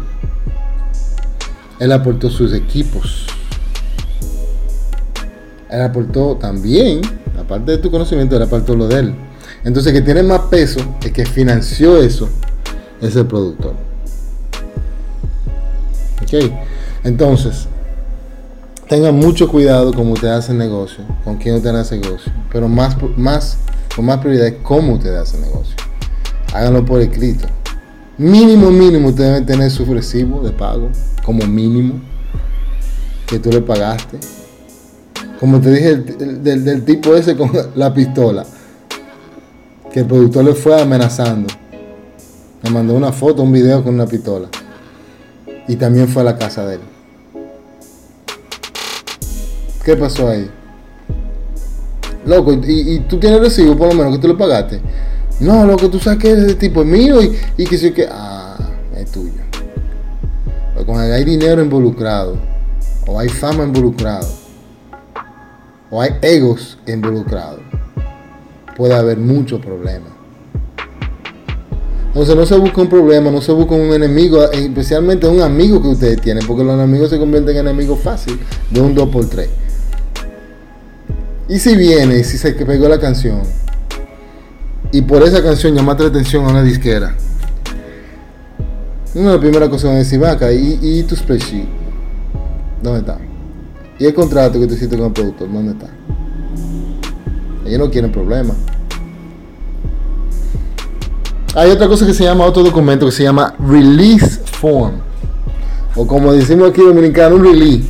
Él 1.80 1.92
aportó 1.92 2.30
sus 2.30 2.54
equipos. 2.54 3.28
Él 5.70 5.82
aportó 5.82 6.38
también, 6.38 7.02
aparte 7.40 7.72
de 7.72 7.78
tu 7.80 7.92
conocimiento, 7.92 8.36
él 8.36 8.44
aportó 8.44 8.76
lo 8.76 8.88
de 8.88 9.00
él. 9.00 9.16
Entonces, 9.64 9.92
que 9.92 10.02
tiene 10.02 10.24
más 10.24 10.42
peso, 10.42 10.80
el 11.02 11.12
que 11.12 11.26
financió 11.26 11.98
eso, 11.98 12.30
es 13.02 13.16
el 13.16 13.26
productor. 13.26 13.74
Ok. 16.22 16.52
Entonces, 17.04 17.68
tengan 18.88 19.16
mucho 19.16 19.50
cuidado 19.50 19.94
como 19.94 20.14
usted 20.14 20.30
hace 20.30 20.54
negocio, 20.54 21.04
con 21.24 21.38
quién 21.38 21.56
usted 21.56 21.76
hace 21.76 21.98
negocio, 21.98 22.32
pero 22.52 22.68
más, 22.68 22.96
más, 23.18 23.58
con 23.96 24.06
más 24.06 24.20
prioridad 24.20 24.54
cómo 24.64 24.94
usted 24.94 25.16
hace 25.16 25.38
negocio. 25.40 25.76
Háganlo 26.54 26.86
por 26.86 27.02
escrito. 27.02 27.46
Mínimo, 28.18 28.72
mínimo, 28.72 29.10
usted 29.10 29.26
debe 29.26 29.42
tener 29.42 29.70
su 29.70 29.86
recibo 29.86 30.42
de 30.42 30.52
pago, 30.52 30.90
como 31.24 31.46
mínimo, 31.46 31.96
que 33.28 33.40
tú 33.40 33.52
le 33.52 33.62
pagaste. 33.62 34.18
Como 35.40 35.60
te 35.60 35.72
dije, 35.72 35.96
del, 35.98 36.64
del 36.64 36.84
tipo 36.84 37.14
ese 37.16 37.36
con 37.36 37.52
la 37.76 37.94
pistola, 37.94 38.46
que 39.92 40.00
el 40.00 40.06
productor 40.08 40.46
le 40.46 40.54
fue 40.54 40.82
amenazando. 40.82 41.54
Me 42.64 42.72
mandó 42.72 42.96
una 42.96 43.12
foto, 43.12 43.44
un 43.44 43.52
video 43.52 43.84
con 43.84 43.94
una 43.94 44.08
pistola. 44.08 44.48
Y 45.68 45.76
también 45.76 46.08
fue 46.08 46.22
a 46.24 46.26
la 46.26 46.38
casa 46.38 46.66
de 46.66 46.76
él. 46.76 46.97
¿Qué 49.88 49.96
pasó 49.96 50.28
ahí? 50.28 50.52
Loco, 52.26 52.52
y, 52.52 53.00
tú 53.08 53.18
tienes 53.20 53.40
recibo 53.40 53.78
por 53.78 53.88
lo 53.88 53.94
menos 53.94 54.18
que 54.18 54.22
tú 54.22 54.28
lo 54.28 54.38
pagaste. 54.38 54.82
No, 55.40 55.66
lo 55.66 55.78
que 55.78 55.88
tú 55.88 55.98
sabes 55.98 56.20
que 56.20 56.32
ese 56.34 56.56
tipo 56.56 56.82
es 56.82 56.88
mío 56.88 57.22
y, 57.22 57.64
que 57.64 57.78
sí 57.78 57.94
que. 57.94 58.06
Ah, 58.12 58.58
es 58.98 59.10
tuyo. 59.10 59.32
Cuando 60.86 61.14
hay 61.14 61.24
dinero 61.24 61.64
involucrado, 61.64 62.36
o 63.06 63.18
hay 63.18 63.30
fama 63.30 63.64
involucrado, 63.64 64.28
o 65.90 66.02
hay 66.02 66.16
egos 66.22 66.78
involucrados, 66.86 67.62
puede 68.76 68.94
haber 68.94 69.18
muchos 69.18 69.62
problemas. 69.62 70.12
Entonces 72.08 72.36
no 72.36 72.46
se 72.46 72.58
busca 72.58 72.82
un 72.82 72.90
problema, 72.90 73.32
no 73.32 73.40
se 73.40 73.54
busca 73.54 73.74
un 73.74 73.94
enemigo, 73.94 74.52
especialmente 74.52 75.28
un 75.28 75.40
amigo 75.40 75.82
que 75.82 75.88
ustedes 75.88 76.20
tienen, 76.20 76.46
porque 76.46 76.66
los 76.66 76.74
enemigos 76.74 77.10
se 77.10 77.18
convierten 77.18 77.56
en 77.56 77.68
enemigos 77.68 78.00
fácil 78.00 78.38
de 78.70 78.82
un 78.82 78.94
2x3. 78.94 79.48
Y 81.50 81.60
si 81.60 81.76
viene, 81.78 82.24
si 82.24 82.38
se 82.38 82.52
pegó 82.52 82.90
la 82.90 83.00
canción, 83.00 83.42
y 84.92 85.02
por 85.02 85.24
esa 85.24 85.42
canción 85.42 85.76
llamaste 85.76 86.04
la 86.04 86.10
atención 86.10 86.46
a 86.46 86.50
una 86.50 86.64
disquera, 86.64 87.16
una 89.14 89.28
de 89.28 89.32
las 89.32 89.40
primeras 89.40 89.70
cosas 89.70 89.86
van 89.86 89.96
a 89.96 90.00
decir, 90.00 90.20
vaca, 90.20 90.52
¿y, 90.52 90.78
y 90.82 91.04
tu 91.04 91.16
spreadsheet? 91.16 91.68
¿Dónde 92.84 93.00
está? 93.00 93.18
¿Y 93.98 94.06
el 94.06 94.14
contrato 94.14 94.60
que 94.60 94.68
tú 94.68 94.74
hiciste 94.74 94.98
con 94.98 95.08
el 95.08 95.14
productor? 95.14 95.52
¿Dónde 95.52 95.72
está? 95.72 95.88
Ellos 97.66 97.80
no 97.80 97.90
quieren 97.90 98.12
problemas. 98.12 98.56
Hay 101.56 101.72
otra 101.72 101.88
cosa 101.88 102.06
que 102.06 102.14
se 102.14 102.24
llama 102.24 102.46
otro 102.46 102.62
documento 102.62 103.06
que 103.08 103.12
se 103.12 103.24
llama 103.24 103.56
release 103.58 104.40
form. 104.46 104.96
O 105.96 106.06
como 106.06 106.32
decimos 106.32 106.70
aquí 106.70 106.82
dominicano, 106.82 107.38
un 107.38 107.44
release. 107.46 107.86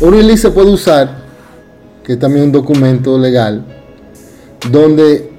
Un 0.00 0.12
release 0.12 0.42
se 0.42 0.50
puede 0.50 0.70
usar 0.70 1.17
que 2.08 2.14
es 2.14 2.18
también 2.18 2.46
un 2.46 2.52
documento 2.52 3.18
legal, 3.18 3.62
donde 4.72 5.30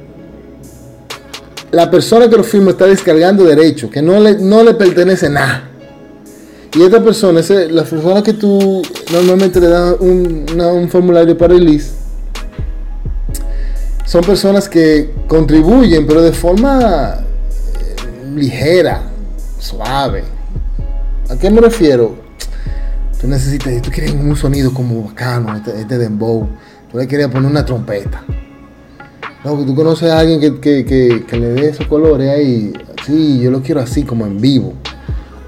la 1.72 1.90
persona 1.90 2.30
que 2.30 2.38
lo 2.38 2.44
firma 2.44 2.70
está 2.70 2.86
descargando 2.86 3.44
derechos, 3.44 3.90
que 3.90 4.04
no 4.04 4.20
le, 4.20 4.36
no 4.36 4.62
le 4.62 4.76
pertenece 4.76 5.32
nada. 5.32 5.68
Y 6.78 6.84
esta 6.84 7.04
persona, 7.04 7.40
ese, 7.40 7.72
la 7.72 7.84
que 8.24 8.34
tú 8.34 8.84
normalmente 9.12 9.60
le 9.60 9.68
das 9.68 9.96
un, 10.00 10.46
un 10.62 10.90
formulario 10.90 11.36
para 11.36 11.56
release, 11.56 11.90
son 14.06 14.24
personas 14.24 14.70
que 14.70 15.10
contribuyen, 15.28 16.06
pero 16.06 16.22
de 16.22 16.34
forma 16.34 17.16
eh, 17.16 18.30
ligera, 18.36 19.10
suave. 19.58 20.24
¿A 21.30 21.36
qué 21.36 21.50
me 21.50 21.62
refiero? 21.62 22.29
Tú 23.20 23.28
necesitas, 23.28 23.82
tú 23.82 23.92
quieres 23.92 24.14
un 24.14 24.34
sonido 24.38 24.74
como 24.74 25.04
bacano, 25.04 25.54
este, 25.54 25.82
este 25.82 25.98
dembow. 25.98 26.48
Tú 26.90 26.98
le 26.98 27.06
querías 27.06 27.30
poner 27.30 27.52
una 27.52 27.66
trompeta. 27.66 28.24
No, 29.44 29.58
tú 29.66 29.76
conoces 29.76 30.10
a 30.10 30.20
alguien 30.20 30.62
que, 30.62 31.26
le 31.30 31.48
dé 31.50 31.70
esos 31.70 31.86
colores 31.88 32.30
ahí. 32.30 32.72
Sí, 33.06 33.42
yo 33.42 33.52
lo 33.52 33.62
quiero 33.62 33.82
así, 33.82 34.04
como 34.04 34.26
en 34.26 34.40
vivo. 34.40 34.74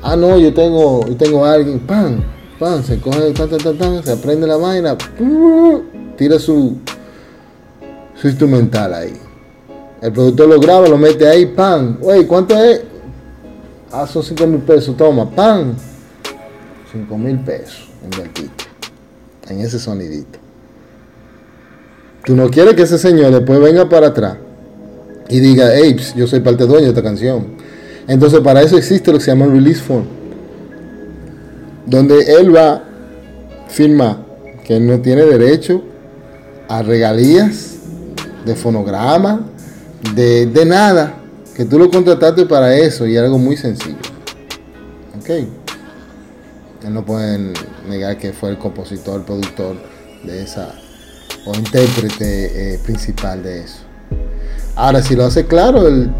Ah, 0.03 0.17
no, 0.17 0.38
yo 0.38 0.53
tengo, 0.53 1.07
yo 1.07 1.15
tengo 1.15 1.45
a 1.45 1.53
alguien, 1.53 1.79
pan, 1.79 2.21
pan, 2.60 2.84
se 2.84 2.99
coge, 2.99 3.31
tan, 3.31 3.49
tan, 3.49 4.03
se 4.03 4.12
aprende 4.12 4.47
la 4.47 4.57
vaina, 4.57 4.97
tira 6.17 6.39
su, 6.39 6.77
su 8.15 8.27
instrumental 8.27 8.93
ahí. 8.93 9.13
El 10.01 10.12
productor 10.12 10.49
lo 10.49 10.60
graba, 10.60 10.89
lo 10.89 10.97
mete 10.97 11.25
ahí, 11.25 11.45
pan. 11.45 11.99
Oye, 12.01 12.27
¿cuánto 12.27 12.57
es? 12.62 12.81
Ah, 13.91 14.05
son 14.07 14.23
5 14.23 14.47
mil 14.47 14.60
pesos, 14.62 14.97
toma, 14.97 15.29
pan 15.29 15.75
5 16.91 17.17
mil 17.17 17.39
pesos 17.39 17.88
invertiste 18.04 18.65
en 19.47 19.60
ese 19.62 19.80
sonidito. 19.80 20.39
Tú 22.25 22.36
no 22.36 22.49
quieres 22.49 22.75
que 22.75 22.84
ese 22.84 22.97
señor 22.97 23.32
después 23.32 23.60
venga 23.60 23.89
para 23.89 24.08
atrás 24.08 24.38
y 25.30 25.39
diga, 25.39 25.71
hey, 25.73 25.95
yo 26.15 26.27
soy 26.27 26.41
parte 26.41 26.65
dueño 26.65 26.84
de 26.84 26.89
esta 26.89 27.01
canción. 27.01 27.47
Entonces 28.08 28.41
para 28.41 28.62
eso 28.62 28.77
existe 28.77 29.12
lo 29.12 29.17
que 29.17 29.23
se 29.23 29.32
llama 29.32 29.45
release 29.45 29.82
form, 29.82 30.06
donde 31.86 32.19
él 32.36 32.56
va 32.56 32.73
a 32.73 32.84
firmar 33.69 34.17
que 34.65 34.80
no 34.80 34.99
tiene 34.99 35.23
derecho 35.23 35.82
a 36.67 36.82
regalías 36.84 37.75
de 38.45 38.56
fonograma, 38.56 39.47
de, 40.15 40.45
de 40.45 40.65
nada, 40.65 41.15
que 41.56 41.65
tú 41.65 41.80
lo 41.80 41.89
contrataste 41.89 42.45
para 42.45 42.75
eso 42.75 43.08
y 43.08 43.17
algo 43.17 43.38
muy 43.38 43.56
sencillo. 43.58 43.97
¿Ok? 46.82 46.89
no 46.89 47.06
pueden 47.06 47.54
negar 47.88 48.17
que 48.17 48.34
fue 48.34 48.50
el 48.50 48.58
compositor, 48.58 49.24
productor 49.24 49.76
de 50.24 50.44
esa, 50.44 50.74
o 51.46 51.56
intérprete 51.56 52.74
eh, 52.74 52.80
principal 52.80 53.44
de 53.44 53.63
eso. 53.63 53.80
Ahora, 54.76 55.02
si 55.02 55.15
lo 55.15 55.26
hace 55.26 55.46
claro, 55.46 55.88
él, 55.88 56.12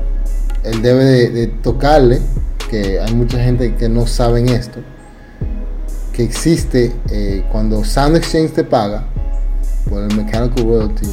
debe 0.82 1.30
de, 1.30 1.48
tocarle, 1.48 2.20
que 2.70 3.00
hay 3.00 3.14
mucha 3.14 3.40
gente 3.40 3.76
que 3.76 3.90
no 3.90 4.06
saben 4.06 4.50
esto, 4.50 4.80
que 6.14 6.24
existe 6.24 6.92
eh, 7.10 7.44
cuando 7.52 7.84
Sound 7.84 8.18
Exchange 8.18 8.52
te 8.52 8.64
paga 8.64 9.06
por 9.90 10.04
el 10.04 10.16
Mechanical 10.16 10.64
Royalty, 10.64 11.08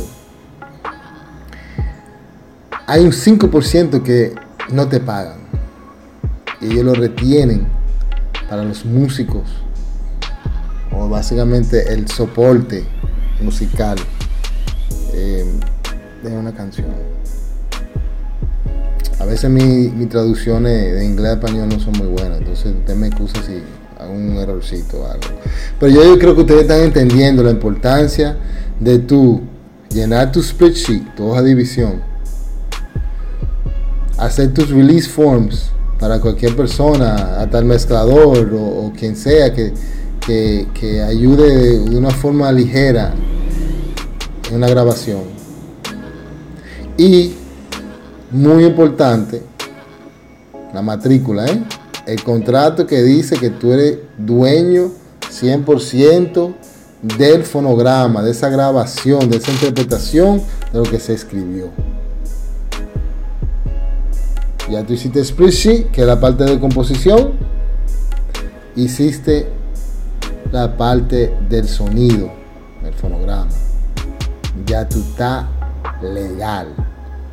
hay 2.87 3.05
un 3.05 3.13
5% 3.13 4.03
que 4.03 4.35
no 4.71 4.89
te 4.89 5.01
pagan 5.01 5.39
y 6.61 6.73
ellos 6.73 6.85
lo 6.85 6.95
retienen 6.95 7.78
para 8.49 8.65
los 8.65 8.85
músicos 8.85 9.45
o 10.93 11.09
básicamente 11.09 11.93
el 11.93 12.09
soporte 12.09 12.85
musical 13.41 13.99
eh, 15.13 15.45
de 16.23 16.37
una 16.37 16.53
canción. 16.53 16.89
A 19.21 19.25
veces 19.25 19.51
mis 19.51 19.93
mi 19.93 20.07
traducciones 20.07 20.95
de 20.95 21.05
inglés 21.05 21.31
a 21.31 21.33
español 21.35 21.69
no 21.69 21.81
son 21.81 21.99
muy 21.99 22.07
buenas, 22.07 22.39
entonces 22.39 22.67
usted 22.67 22.95
me 22.95 23.09
excusa 23.09 23.43
si 23.43 23.63
hago 23.99 24.13
un 24.13 24.37
errorcito 24.37 25.01
o 25.01 25.07
algo. 25.07 25.27
Pero 25.79 25.93
yo, 25.93 26.19
creo 26.19 26.35
que 26.35 26.43
ustedes 26.43 26.63
están 26.63 26.81
entendiendo 26.81 27.43
la 27.43 27.51
importancia 27.51 28.37
de 28.79 29.01
tú 29.01 29.43
llenar 29.91 30.31
tu 30.31 30.43
spreadsheet, 30.43 31.15
tu 31.17 31.27
hoja 31.27 31.43
de 31.43 31.49
división, 31.49 32.01
hacer 34.19 34.55
tus 34.55 34.71
release 34.71 35.09
forms, 35.09 35.73
para 35.99 36.21
cualquier 36.21 36.55
persona, 36.55 37.41
hasta 37.41 37.59
el 37.59 37.65
mezclador 37.65 38.51
o, 38.55 38.93
quien 38.97 39.17
sea 39.17 39.53
que, 39.53 39.73
que, 40.27 41.03
ayude 41.03 41.81
de 41.81 41.97
una 41.97 42.11
forma 42.11 42.53
ligera 42.53 43.15
en 44.49 44.57
una 44.57 44.69
grabación. 44.69 45.23
Y, 46.97 47.35
muy 48.31 48.65
importante, 48.65 49.43
la 50.75 50.83
matrícula, 50.83 51.47
¿eh? 51.47 51.63
el 52.07 52.23
contrato 52.23 52.87
que 52.87 53.03
dice 53.03 53.37
que 53.37 53.51
tú 53.51 53.73
eres 53.73 53.99
dueño 54.19 54.91
100% 55.31 56.55
del 57.03 57.45
fonograma, 57.45 58.23
de 58.23 58.33
esa 58.33 58.49
grabación, 58.49 59.31
de 59.31 59.37
esa 59.37 59.53
interpretación 59.53 60.43
de 60.73 60.79
lo 60.79 60.85
que 60.85 60.99
se 60.99 61.15
escribió. 61.15 61.71
Ya 64.71 64.85
tú 64.85 64.93
hiciste 64.93 65.21
split 65.21 65.91
que 65.91 66.03
es 66.03 66.07
la 66.07 66.21
parte 66.21 66.45
de 66.45 66.61
composición. 66.61 67.33
Hiciste 68.77 69.47
la 70.53 70.77
parte 70.77 71.35
del 71.49 71.67
sonido, 71.67 72.31
el 72.85 72.93
fonograma. 72.93 73.49
Ya 74.67 74.87
tú 74.87 75.01
estás 75.01 75.47
legal. 76.03 76.75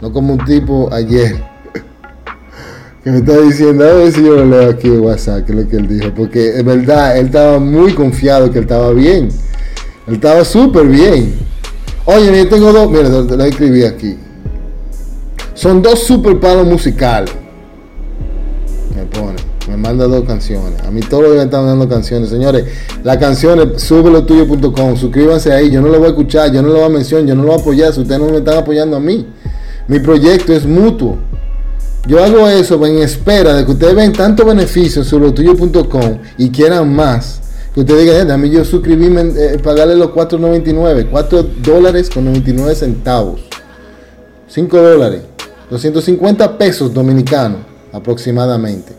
No 0.02 0.12
como 0.14 0.34
un 0.34 0.46
tipo 0.46 0.90
ayer 0.94 1.44
que 3.04 3.12
me 3.12 3.18
está 3.18 3.38
diciendo, 3.42 3.84
a 3.84 3.94
ver 3.94 4.12
si 4.14 4.24
yo 4.24 4.36
lo 4.38 4.46
leo 4.46 4.70
aquí 4.70 4.88
en 4.88 5.02
WhatsApp, 5.02 5.46
que 5.46 5.52
es 5.52 5.58
lo 5.58 5.68
que 5.68 5.76
él 5.76 5.88
dijo, 5.88 6.14
porque 6.16 6.58
es 6.58 6.64
verdad, 6.64 7.18
él 7.18 7.28
estaba 7.28 7.60
muy 7.60 7.94
confiado 7.94 8.50
que 8.50 8.60
él 8.60 8.64
estaba 8.64 8.92
bien. 8.92 9.30
Él 10.08 10.16
estaba 10.16 10.46
súper 10.46 10.88
bien. 10.88 11.36
Oye, 12.06 12.38
yo 12.38 12.48
tengo 12.48 12.72
dos, 12.72 12.90
mira, 12.90 13.10
lo 13.10 13.44
escribí 13.44 13.84
aquí. 13.84 14.18
Son 15.56 15.82
dos 15.82 16.04
super 16.04 16.38
palos 16.38 16.68
musicales. 16.68 17.32
Me 18.94 19.06
pone, 19.06 19.38
me 19.70 19.78
manda 19.78 20.06
dos 20.06 20.26
canciones. 20.26 20.82
A 20.86 20.92
mí 20.92 21.00
todos 21.00 21.24
los 21.24 21.36
me 21.38 21.44
están 21.44 21.66
dando 21.66 21.88
canciones. 21.88 22.30
Señores, 22.30 22.66
las 23.04 23.18
canciones, 23.18 23.82
tuyo.com 23.88 24.98
suscríbanse 24.98 25.54
ahí. 25.54 25.72
Yo 25.72 25.82
no 25.82 25.88
lo 25.88 25.98
voy 26.00 26.08
a 26.08 26.10
escuchar, 26.10 26.52
yo 26.52 26.62
no 26.62 26.68
lo 26.68 26.76
voy 26.76 26.84
a 26.84 26.90
mencionar, 26.90 27.26
yo 27.26 27.36
no 27.36 27.44
lo 27.44 27.48
voy 27.48 27.58
a 27.58 27.62
apoyar 27.62 27.94
si 27.94 28.02
ustedes 28.02 28.20
no 28.20 28.28
me 28.28 28.38
están 28.38 28.58
apoyando 28.58 28.98
a 28.98 29.00
mí. 29.00 29.26
Mi 29.88 30.00
proyecto 30.00 30.52
es 30.52 30.66
mutuo. 30.66 31.18
Yo 32.06 32.22
hago 32.22 32.50
eso 32.50 32.86
en 32.86 32.98
espera 33.00 33.54
de 33.54 33.66
que 33.66 33.72
ustedes 33.72 33.96
ven 33.96 34.12
tanto 34.12 34.46
beneficio 34.46 35.06
sobre 35.06 35.32
tuyo.com 35.32 36.20
y 36.38 36.50
quieran 36.50 36.94
más. 36.94 37.40
Que 37.74 37.80
ustedes 37.80 38.04
digan, 38.04 38.30
a 38.30 38.38
mí 38.38 38.50
yo 38.50 38.66
suscribí, 38.66 39.08
eh, 39.08 39.58
pagarle 39.64 39.96
los 39.96 40.10
4.99, 40.10 41.08
4 41.10 41.44
dólares 41.64 42.10
con 42.10 42.26
99 42.26 42.76
centavos. 42.76 43.42
5 44.48 44.78
dólares. 44.78 45.22
250 45.70 46.58
pesos 46.58 46.94
dominicanos 46.94 47.60
aproximadamente. 47.92 48.94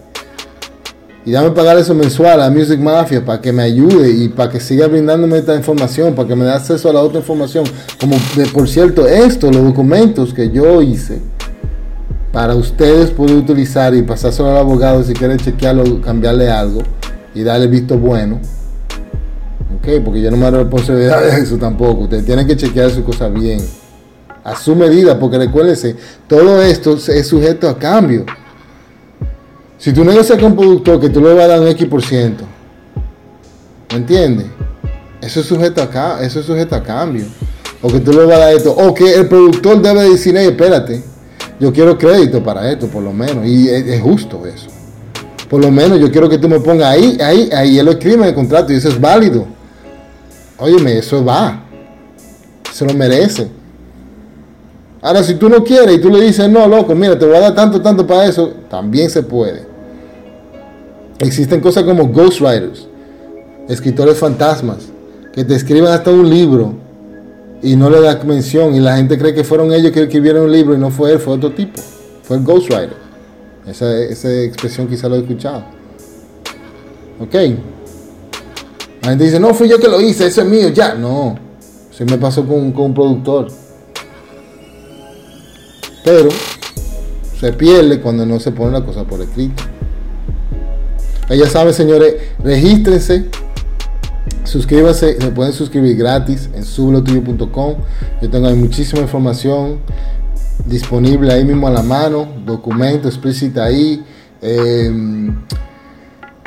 Y 1.24 1.32
dame 1.32 1.50
pagar 1.50 1.76
eso 1.76 1.92
mensual 1.92 2.40
a 2.40 2.48
Music 2.50 2.78
Mafia 2.78 3.24
para 3.24 3.40
que 3.40 3.52
me 3.52 3.64
ayude 3.64 4.10
y 4.10 4.28
para 4.28 4.48
que 4.48 4.60
siga 4.60 4.86
brindándome 4.86 5.38
esta 5.38 5.56
información, 5.56 6.14
para 6.14 6.28
que 6.28 6.36
me 6.36 6.44
dé 6.44 6.52
acceso 6.52 6.88
a 6.88 6.92
la 6.92 7.00
otra 7.00 7.18
información. 7.18 7.64
Como 7.98 8.16
por 8.54 8.68
cierto, 8.68 9.08
esto, 9.08 9.50
los 9.50 9.64
documentos 9.64 10.32
que 10.32 10.50
yo 10.50 10.80
hice 10.82 11.20
para 12.32 12.54
ustedes 12.54 13.10
poder 13.10 13.34
utilizar 13.34 13.92
y 13.94 14.02
pasárselo 14.02 14.50
al 14.50 14.58
abogado 14.58 15.02
si 15.02 15.14
quieren 15.14 15.38
chequearlo, 15.38 16.00
cambiarle 16.00 16.48
algo 16.48 16.82
y 17.34 17.42
darle 17.42 17.66
visto 17.66 17.98
bueno. 17.98 18.38
Ok, 19.78 20.02
porque 20.04 20.22
yo 20.22 20.30
no 20.30 20.36
me 20.36 20.46
hago 20.46 20.58
responsabilidad 20.58 21.22
de 21.22 21.40
eso 21.40 21.56
tampoco. 21.56 22.02
Ustedes 22.02 22.24
tienen 22.24 22.46
que 22.46 22.56
chequear 22.56 22.90
su 22.90 23.02
cosa 23.02 23.28
bien. 23.28 23.60
A 24.46 24.54
su 24.54 24.76
medida, 24.76 25.18
porque 25.18 25.38
recuérdense, 25.38 25.96
todo 26.28 26.62
esto 26.62 26.96
es 27.08 27.26
sujeto 27.26 27.68
a 27.68 27.76
cambio. 27.76 28.24
Si 29.76 29.92
tú 29.92 30.04
negocias 30.04 30.38
con 30.38 30.52
un 30.52 30.56
productor 30.56 31.00
que 31.00 31.08
tú 31.08 31.20
le 31.20 31.34
vas 31.34 31.44
a 31.44 31.48
dar 31.48 31.60
un 31.60 31.68
X 31.68 31.86
por 31.88 32.02
ciento, 32.02 32.44
¿me 33.90 33.96
entiendes? 33.96 34.46
Eso 35.20 35.40
es 35.40 35.46
sujeto 35.46 35.82
a, 35.82 36.18
eso 36.22 36.40
es 36.40 36.46
sujeto 36.46 36.76
a 36.76 36.82
cambio. 36.82 37.24
O 37.82 37.88
que 37.88 37.98
tú 37.98 38.12
le 38.12 38.24
vas 38.24 38.36
a 38.36 38.38
dar 38.38 38.54
esto. 38.54 38.72
O 38.72 38.94
que 38.94 39.14
el 39.14 39.26
productor 39.26 39.82
debe 39.82 40.08
decir, 40.08 40.34
hey, 40.36 40.46
espérate 40.46 41.02
yo 41.58 41.72
quiero 41.72 41.96
crédito 41.96 42.42
para 42.42 42.70
esto, 42.70 42.86
por 42.88 43.02
lo 43.02 43.12
menos. 43.12 43.46
Y 43.46 43.68
es, 43.68 44.00
justo 44.00 44.46
eso. 44.46 44.68
Por 45.48 45.64
lo 45.64 45.70
menos 45.70 46.00
yo 46.00 46.10
quiero 46.10 46.28
que 46.28 46.38
tú 46.38 46.48
me 46.48 46.60
pongas 46.60 46.88
ahí, 46.88 47.18
ahí, 47.20 47.48
ahí. 47.52 47.78
Él 47.78 47.86
lo 47.86 47.92
escribe 47.92 48.16
en 48.16 48.24
el 48.24 48.34
contrato 48.34 48.72
y 48.72 48.76
eso 48.76 48.88
es 48.88 49.00
válido. 49.00 49.46
Óyeme, 50.58 50.98
eso 50.98 51.24
va. 51.24 51.64
Se 52.72 52.84
lo 52.84 52.94
merece. 52.94 53.48
Ahora, 55.06 55.22
si 55.22 55.36
tú 55.36 55.48
no 55.48 55.62
quieres 55.62 55.98
y 55.98 56.00
tú 56.00 56.10
le 56.10 56.20
dices, 56.20 56.50
no, 56.50 56.66
loco, 56.66 56.92
mira, 56.92 57.16
te 57.16 57.24
voy 57.24 57.36
a 57.36 57.38
dar 57.38 57.54
tanto, 57.54 57.80
tanto 57.80 58.04
para 58.04 58.26
eso, 58.26 58.54
también 58.68 59.08
se 59.08 59.22
puede. 59.22 59.64
Existen 61.20 61.60
cosas 61.60 61.84
como 61.84 62.08
ghostwriters, 62.08 62.88
escritores 63.68 64.18
fantasmas, 64.18 64.78
que 65.32 65.44
te 65.44 65.54
escriben 65.54 65.92
hasta 65.92 66.10
un 66.10 66.28
libro 66.28 66.74
y 67.62 67.76
no 67.76 67.88
le 67.88 68.00
da 68.00 68.20
mención 68.24 68.74
y 68.74 68.80
la 68.80 68.96
gente 68.96 69.16
cree 69.16 69.32
que 69.32 69.44
fueron 69.44 69.72
ellos 69.72 69.92
que 69.92 70.02
escribieron 70.02 70.46
el 70.46 70.50
libro 70.50 70.74
y 70.74 70.78
no 70.78 70.90
fue 70.90 71.12
él, 71.12 71.20
fue 71.20 71.34
otro 71.34 71.52
tipo. 71.52 71.80
Fue 72.24 72.38
el 72.38 72.42
ghostwriter. 72.42 72.96
Esa, 73.64 73.96
esa 73.96 74.42
expresión 74.42 74.88
quizá 74.88 75.08
lo 75.08 75.14
he 75.14 75.18
escuchado. 75.20 75.62
Ok. 77.20 77.34
La 79.02 79.10
gente 79.10 79.22
dice, 79.22 79.38
no, 79.38 79.54
fui 79.54 79.68
yo 79.68 79.78
que 79.78 79.86
lo 79.86 80.00
hice, 80.00 80.26
eso 80.26 80.40
es 80.40 80.48
mío, 80.48 80.70
ya. 80.70 80.94
No, 80.94 81.38
se 81.96 82.04
me 82.04 82.18
pasó 82.18 82.44
con, 82.44 82.72
con 82.72 82.86
un 82.86 82.94
productor. 82.94 83.65
Pero 86.06 86.30
se 87.38 87.52
pierde 87.52 88.00
cuando 88.00 88.24
no 88.24 88.40
se 88.40 88.50
pone 88.52 88.72
la 88.72 88.82
cosa 88.82 89.04
por 89.04 89.20
escrito. 89.20 89.62
Ya 91.28 91.46
saben, 91.50 91.74
señores, 91.74 92.14
regístrense 92.42 93.28
Suscríbanse, 94.46 95.20
se 95.20 95.30
pueden 95.32 95.52
suscribir 95.52 95.96
gratis 95.96 96.48
en 96.54 96.64
sublotuyo.com. 96.64 97.74
Yo 98.22 98.30
tengo 98.30 98.48
muchísima 98.54 99.02
información 99.02 99.80
disponible 100.64 101.32
ahí 101.32 101.44
mismo 101.44 101.66
a 101.66 101.70
la 101.70 101.82
mano, 101.82 102.28
documentos 102.44 103.12
explícitos 103.12 103.62
ahí, 103.62 104.04
em, 104.40 105.36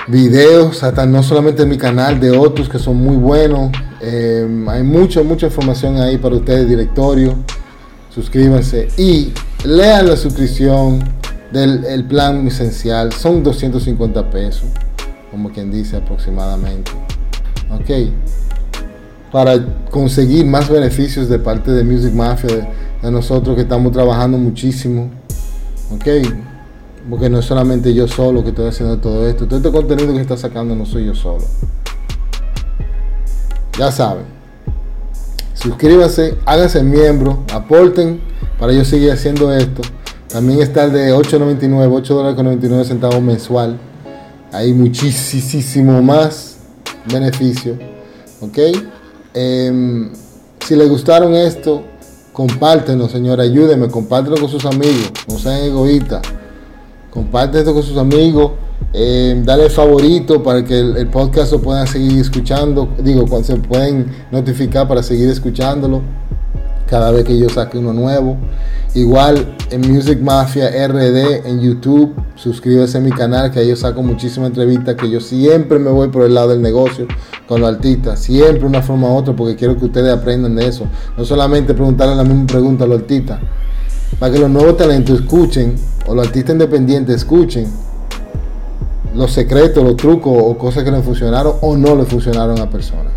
videos, 0.08 0.82
hasta 0.82 1.06
no 1.06 1.22
solamente 1.24 1.64
en 1.64 1.70
mi 1.70 1.78
canal, 1.78 2.22
de 2.22 2.32
otros 2.32 2.70
que 2.70 2.80
son 2.80 2.96
muy 2.96 3.18
buenos. 3.18 3.72
Em, 4.02 4.68
hay 4.70 4.84
mucha, 4.84 5.22
mucha 5.22 5.48
información 5.48 5.98
ahí 6.00 6.18
para 6.18 6.36
ustedes, 6.36 6.70
directorio. 6.70 7.36
Suscríbanse 8.16 8.88
y 8.98 9.34
lean 9.66 10.08
la 10.08 10.16
suscripción 10.16 11.04
del 11.52 12.06
plan 12.06 12.48
esencial. 12.48 13.12
Son 13.14 13.44
250 13.44 14.30
pesos, 14.30 14.66
como 15.32 15.50
quien 15.52 15.72
dice 15.72 15.98
aproximadamente. 15.98 16.92
¿ok? 17.72 18.12
Para 19.32 19.64
conseguir 19.92 20.46
más 20.46 20.70
beneficios 20.70 21.30
de 21.30 21.40
parte 21.40 21.72
de 21.72 21.84
Music 21.84 22.14
Mafia, 22.14 22.70
de, 23.02 23.12
nosotros 23.12 23.56
que 23.56 23.62
estamos 23.62 23.92
trabajando 23.92 24.38
muchísimo, 24.38 25.10
¿ok? 25.92 26.08
Porque 27.10 27.30
no 27.30 27.40
es 27.40 27.46
solamente 27.46 27.94
yo 27.94 28.08
solo 28.08 28.44
que 28.44 28.50
estoy 28.50 28.68
haciendo 28.68 28.98
todo 28.98 29.28
esto, 29.28 29.46
todo 29.46 29.58
este 29.58 29.72
contenido 29.72 30.14
que 30.14 30.22
está 30.22 30.36
sacando 30.36 30.76
no 30.76 30.86
soy 30.86 31.06
yo 31.06 31.16
solo. 31.16 31.44
Ya 33.78 33.92
saben, 33.92 34.26
suscríbanse, 35.62 36.38
háganse 36.46 36.84
miembro, 36.84 37.44
aporten 37.54 38.22
para 38.60 38.74
yo 38.74 38.86
seguir 38.86 39.12
haciendo 39.12 39.54
esto. 39.54 39.82
También 40.28 40.62
está 40.62 40.84
el 40.84 40.94
de 40.94 41.14
8.99, 41.14 41.90
8 41.92 42.14
dólares 42.14 42.36
con 42.36 42.46
99 42.46 42.84
centavos 42.86 43.22
mensual. 43.22 43.80
Hay 44.52 44.74
muchísimo 44.74 46.02
más 46.02 46.58
beneficio. 47.12 47.78
¿Ok? 48.42 48.58
Em, 49.34 50.12
si 50.66 50.76
les 50.76 50.90
gustaron 50.90 51.34
esto, 51.34 51.84
compártenlo, 52.32 53.10
señor. 53.10 53.42
Ayúdenme, 53.42 53.90
compártenlo 53.90 54.40
con 54.40 54.50
sus 54.50 54.66
amigos. 54.66 55.12
No 55.28 55.38
sean 55.40 55.64
egoístas. 55.64 56.22
Comparten 57.10 57.60
esto 57.60 57.74
con 57.74 57.84
sus 57.84 57.98
amigos. 57.98 58.52
Eh, 58.92 59.40
dale 59.46 59.70
favorito 59.70 60.42
para 60.42 60.64
que 60.64 60.80
el, 60.80 61.08
podcast 61.08 61.52
lo 61.52 61.62
puedan 61.62 61.88
seguir 61.88 62.20
escuchando. 62.20 62.90
Digo, 63.04 63.26
cuando 63.28 63.48
se 63.48 63.56
pueden 63.58 64.08
notificar 64.32 64.88
para 64.88 65.04
seguir 65.04 65.30
escuchándolo 65.30 66.02
cada 66.90 67.12
vez 67.12 67.24
que 67.24 67.38
yo 67.38 67.50
saque 67.50 67.78
uno 67.78 67.94
nuevo. 67.94 68.38
Igual 68.96 69.56
en 69.70 69.82
Music 69.94 70.20
Mafia 70.20 70.70
RD 70.88 71.46
en 71.46 71.62
YouTube, 71.62 72.16
suscríbase 72.34 72.98
a 72.98 73.02
mi 73.02 73.12
canal 73.12 73.52
que 73.52 73.60
ahí 73.60 73.68
yo 73.68 73.76
saco 73.76 74.02
muchísimas 74.02 74.50
entrevistas 74.50 74.96
que 74.96 75.08
yo 75.08 75.20
siempre 75.20 75.78
me 75.78 75.92
voy 75.92 76.08
por 76.08 76.24
el 76.24 76.34
lado 76.34 76.50
del 76.50 76.62
negocio 76.64 77.06
con 77.48 77.62
los 77.62 77.70
artistas, 77.70 78.20
siempre 78.20 78.66
una 78.66 78.82
forma 78.82 79.10
u 79.10 79.18
otra 79.18 79.36
porque 79.36 79.56
quiero 79.56 79.78
que 79.78 79.86
ustedes 79.86 80.12
aprendan 80.12 80.56
de 80.56 80.68
eso. 80.68 80.86
No 81.16 81.24
solamente 81.24 81.76
preguntarle 81.76 82.16
la 82.16 82.24
misma 82.24 82.48
pregunta 82.48 82.86
a 82.86 82.88
los 82.88 83.02
artistas, 83.02 83.40
para 84.18 84.34
que 84.34 84.40
los 84.40 84.50
nuevos 84.50 84.76
talentos 84.76 85.20
escuchen 85.20 85.76
o 86.08 86.16
los 86.16 86.26
artistas 86.26 86.54
independientes 86.54 87.18
escuchen 87.18 87.68
los 89.16 89.32
secretos, 89.32 89.84
los 89.84 89.98
trucos 89.98 90.34
o 90.36 90.58
cosas 90.58 90.84
que 90.84 90.92
le 90.92 91.02
funcionaron 91.02 91.56
o 91.62 91.76
no 91.76 91.96
le 91.96 92.06
funcionaron 92.06 92.60
a 92.60 92.70
personas 92.70 93.14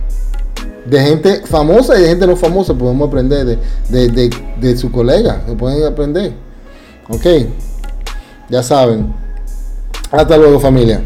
de 0.84 1.00
gente 1.00 1.42
famosa 1.46 1.98
y 1.98 2.02
de 2.02 2.08
gente 2.08 2.26
no 2.26 2.36
famosa 2.36 2.74
podemos 2.74 3.08
aprender 3.08 3.58
de, 3.88 4.76
su 4.76 4.90
colega, 4.90 5.42
se 5.46 5.54
pueden 5.54 5.84
aprender. 5.84 6.32
Ok, 7.08 7.26
ya 8.48 8.62
saben. 8.62 9.12
Hasta 10.10 10.36
luego 10.36 10.60
familia. 10.60 11.02